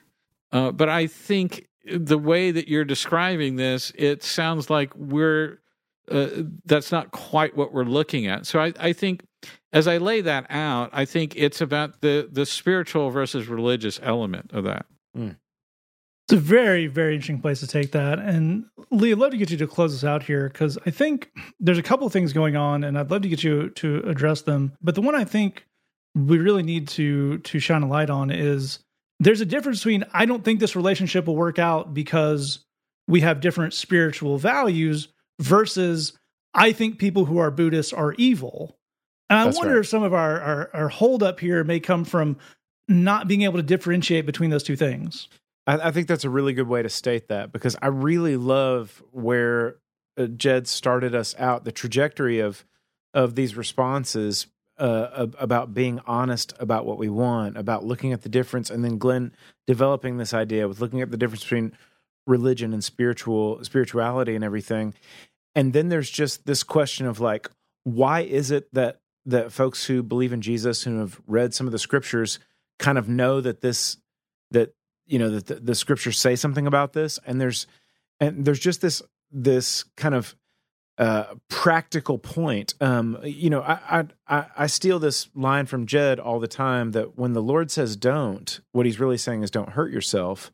[0.56, 5.60] Uh, but I think the way that you're describing this, it sounds like we're
[6.10, 6.28] uh,
[6.64, 8.46] that's not quite what we're looking at.
[8.46, 9.26] So I, I think
[9.74, 14.52] as I lay that out, I think it's about the the spiritual versus religious element
[14.54, 14.86] of that.
[16.28, 18.18] It's a very, very interesting place to take that.
[18.20, 21.32] And Lee, I'd love to get you to close us out here because I think
[21.60, 24.42] there's a couple of things going on, and I'd love to get you to address
[24.44, 24.72] them.
[24.82, 25.68] But the one I think
[26.16, 28.80] we really need to to shine a light on is
[29.20, 32.66] there's a difference between I don't think this relationship will work out because
[33.08, 35.08] we have different spiritual values
[35.40, 36.14] versus
[36.54, 38.78] I think people who are Buddhists are evil.
[39.30, 39.80] And I That's wonder right.
[39.80, 42.38] if some of our, our our hold up here may come from
[42.88, 45.28] not being able to differentiate between those two things.
[45.66, 49.02] I, I think that's a really good way to state that because I really love
[49.12, 49.78] where
[50.18, 52.66] uh, Jed started us out, the trajectory of
[53.14, 54.48] of these responses
[54.78, 58.98] uh, about being honest about what we want, about looking at the difference, and then
[58.98, 59.34] Glenn
[59.68, 61.72] developing this idea with looking at the difference between
[62.28, 64.94] religion and spiritual spirituality and everything.
[65.54, 67.50] And then there's just this question of like,
[67.84, 71.72] why is it that that folks who believe in Jesus, who have read some of
[71.72, 72.40] the scriptures,
[72.78, 73.98] kind of know that this
[74.52, 74.74] that
[75.06, 77.68] you know that the, the scriptures say something about this, and there's
[78.20, 79.02] and there's just this
[79.32, 80.36] this kind of
[80.98, 82.74] uh, practical point.
[82.80, 86.92] Um, you know, I, I I I steal this line from Jed all the time
[86.92, 90.52] that when the Lord says don't, what He's really saying is don't hurt yourself,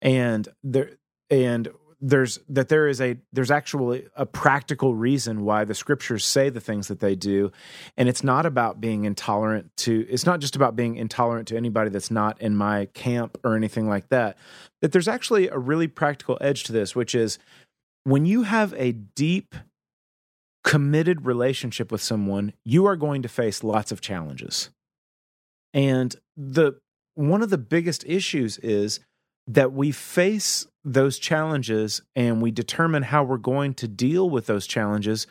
[0.00, 0.90] and there
[1.30, 1.68] and
[2.02, 6.60] there's that there is a there's actually a practical reason why the scriptures say the
[6.60, 7.52] things that they do
[7.96, 11.90] and it's not about being intolerant to it's not just about being intolerant to anybody
[11.90, 14.36] that's not in my camp or anything like that
[14.80, 17.38] that there's actually a really practical edge to this which is
[18.02, 19.54] when you have a deep
[20.64, 24.70] committed relationship with someone you are going to face lots of challenges.
[25.74, 26.74] And the
[27.14, 29.00] one of the biggest issues is
[29.46, 34.66] that we face those challenges and we determine how we're going to deal with those
[34.66, 35.26] challenges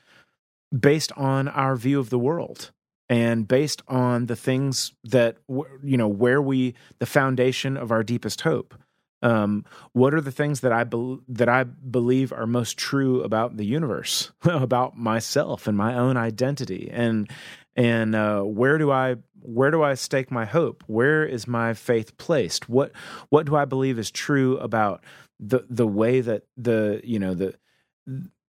[0.77, 2.71] based on our view of the world
[3.09, 5.37] and based on the things that
[5.83, 8.73] you know where we the foundation of our deepest hope
[9.21, 13.57] um, what are the things that I bel that I believe are most true about
[13.57, 17.29] the universe, about myself and my own identity, and
[17.75, 20.83] and uh, where do I where do I stake my hope?
[20.87, 22.67] Where is my faith placed?
[22.69, 22.91] What
[23.29, 25.03] what do I believe is true about
[25.39, 27.55] the the way that the you know the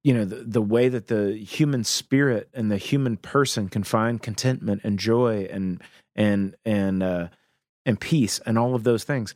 [0.02, 4.22] you know the, the way that the human spirit and the human person can find
[4.22, 5.82] contentment and joy and
[6.16, 7.28] and and uh,
[7.84, 9.34] and peace and all of those things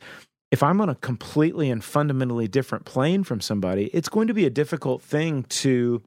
[0.51, 4.45] if I'm on a completely and fundamentally different plane from somebody, it's going to be
[4.45, 6.01] a difficult thing to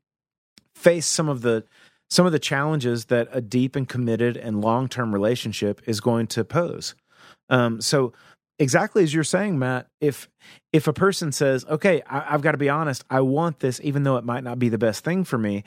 [0.74, 1.64] face some of the
[2.09, 6.26] some of the challenges that a deep and committed and long term relationship is going
[6.28, 6.95] to pose.
[7.49, 8.12] Um, so,
[8.59, 10.28] exactly as you're saying, Matt, if
[10.72, 14.03] if a person says, "Okay, I, I've got to be honest, I want this, even
[14.03, 15.64] though it might not be the best thing for me,"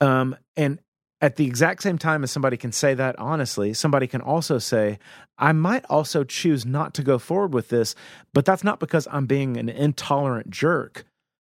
[0.00, 0.80] um, and
[1.24, 4.98] at the exact same time as somebody can say that honestly, somebody can also say,
[5.38, 7.94] I might also choose not to go forward with this,
[8.34, 11.06] but that's not because I'm being an intolerant jerk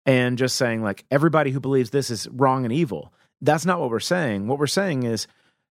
[0.05, 3.13] and just saying, like, everybody who believes this is wrong and evil.
[3.39, 4.45] That's not what we're saying.
[4.45, 5.25] What we're saying is,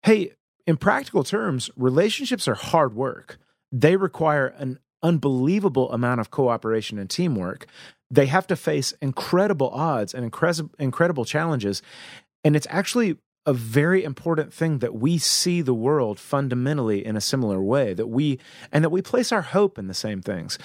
[0.04, 0.32] hey,
[0.66, 3.38] in practical terms, relationships are hard work.
[3.74, 7.66] They require an unbelievable amount of cooperation and teamwork.
[8.10, 10.24] They have to face incredible odds and
[10.80, 11.82] incredible challenges.
[12.45, 13.18] And it's actually
[13.50, 18.06] a very important thing that we see the world fundamentally in a similar way that
[18.06, 18.38] we
[18.72, 20.60] and that we place our hope in the same things.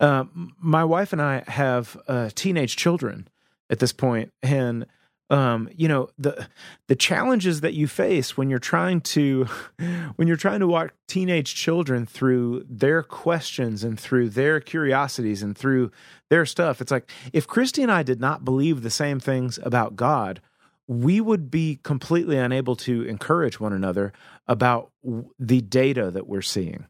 [0.00, 0.24] Uh,
[0.58, 3.28] my wife and i have uh, teenage children
[3.70, 4.84] at this point and
[5.30, 6.46] um, you know the
[6.88, 9.44] the challenges that you face when you're trying to
[10.16, 15.56] when you're trying to walk teenage children through their questions and through their curiosities and
[15.56, 15.92] through
[16.28, 19.96] their stuff it's like if christy and i did not believe the same things about
[19.96, 20.40] god
[20.88, 24.12] we would be completely unable to encourage one another
[24.46, 26.86] about w- the data that we're seeing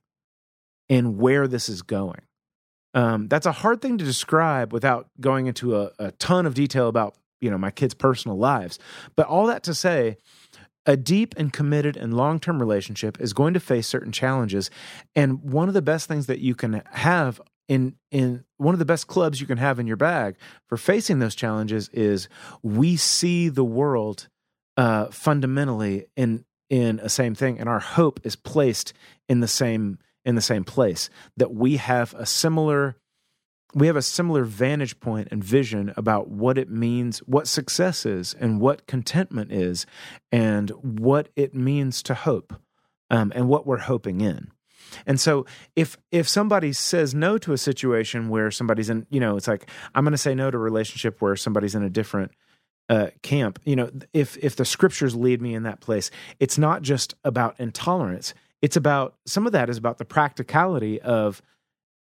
[0.88, 2.20] and where this is going.
[2.94, 6.88] Um, that's a hard thing to describe without going into a, a ton of detail
[6.88, 8.78] about you know my kids' personal lives.
[9.16, 10.16] But all that to say,
[10.86, 14.70] a deep and committed and long term relationship is going to face certain challenges,
[15.14, 18.84] and one of the best things that you can have in in one of the
[18.84, 20.36] best clubs you can have in your bag
[20.68, 22.28] for facing those challenges is
[22.62, 24.28] we see the world
[24.76, 28.92] uh, fundamentally in in a same thing, and our hope is placed
[29.28, 31.08] in the same in the same place.
[31.36, 32.96] That we have a similar
[33.74, 38.34] we have a similar vantage point and vision about what it means, what success is,
[38.34, 39.86] and what contentment is,
[40.32, 42.54] and what it means to hope,
[43.10, 44.50] um, and what we're hoping in.
[45.04, 49.36] And so if if somebody says no to a situation where somebody's in, you know,
[49.36, 52.32] it's like I'm going to say no to a relationship where somebody's in a different
[52.88, 53.58] uh, camp.
[53.64, 57.58] You know, if if the scriptures lead me in that place, it's not just about
[57.58, 58.34] intolerance.
[58.62, 61.42] It's about some of that is about the practicality of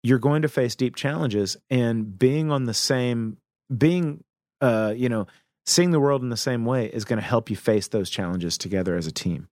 [0.03, 3.37] you're going to face deep challenges and being on the same
[3.75, 4.23] being
[4.61, 5.27] uh, you know
[5.65, 8.57] seeing the world in the same way is going to help you face those challenges
[8.57, 9.47] together as a team.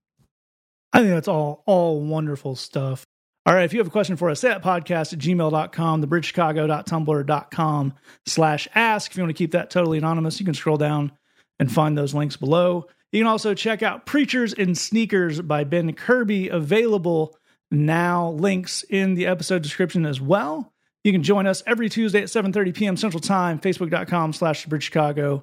[0.92, 3.06] I think that's all all wonderful stuff.
[3.44, 8.68] All right, if you have a question for us, that podcast at gmail.com, thebridgechicago.tumblr.com slash
[8.74, 9.10] ask.
[9.10, 11.10] If you want to keep that totally anonymous, you can scroll down
[11.58, 12.86] and find those links below.
[13.10, 17.36] You can also check out Preachers and Sneakers by Ben Kirby, available
[17.70, 18.30] now.
[18.30, 20.72] Links in the episode description as well.
[21.02, 22.96] You can join us every Tuesday at 7.30 p.m.
[22.96, 25.42] Central Time, facebook.com slash Bridge Chicago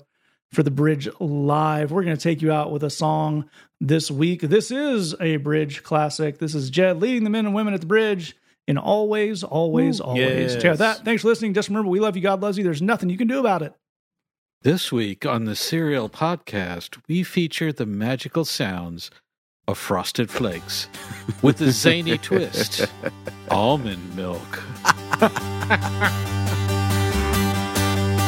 [0.52, 1.92] for the Bridge Live.
[1.92, 3.50] We're going to take you out with a song
[3.80, 4.42] this week.
[4.42, 6.38] This is a Bridge classic.
[6.40, 8.36] This is Jed leading the men and women at the Bridge
[8.68, 10.54] in always, always, Ooh, always.
[10.54, 10.62] yes.
[10.62, 11.04] Check that.
[11.06, 11.54] Thanks for listening.
[11.54, 12.22] Just remember, we love you.
[12.22, 12.64] God loves you.
[12.64, 13.74] There's nothing you can do about it.
[14.62, 19.10] This week on the Serial Podcast, we feature the magical sounds
[19.68, 20.90] of frosted flakes
[21.42, 22.86] with a zany twist
[23.50, 24.62] almond milk.
[25.22, 25.30] I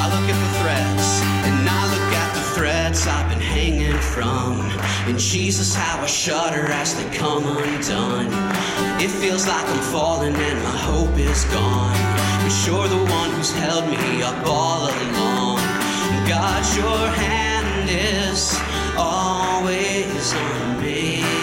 [0.10, 1.22] look at the threads,
[2.62, 4.62] threads I've been hanging from.
[5.09, 8.28] And Jesus, how I shudder as they come undone.
[9.01, 11.97] It feels like I'm falling and my hope is gone.
[12.43, 15.57] But you're the one who's held me up all along.
[16.30, 18.55] God, your hand is
[18.95, 21.41] always on me.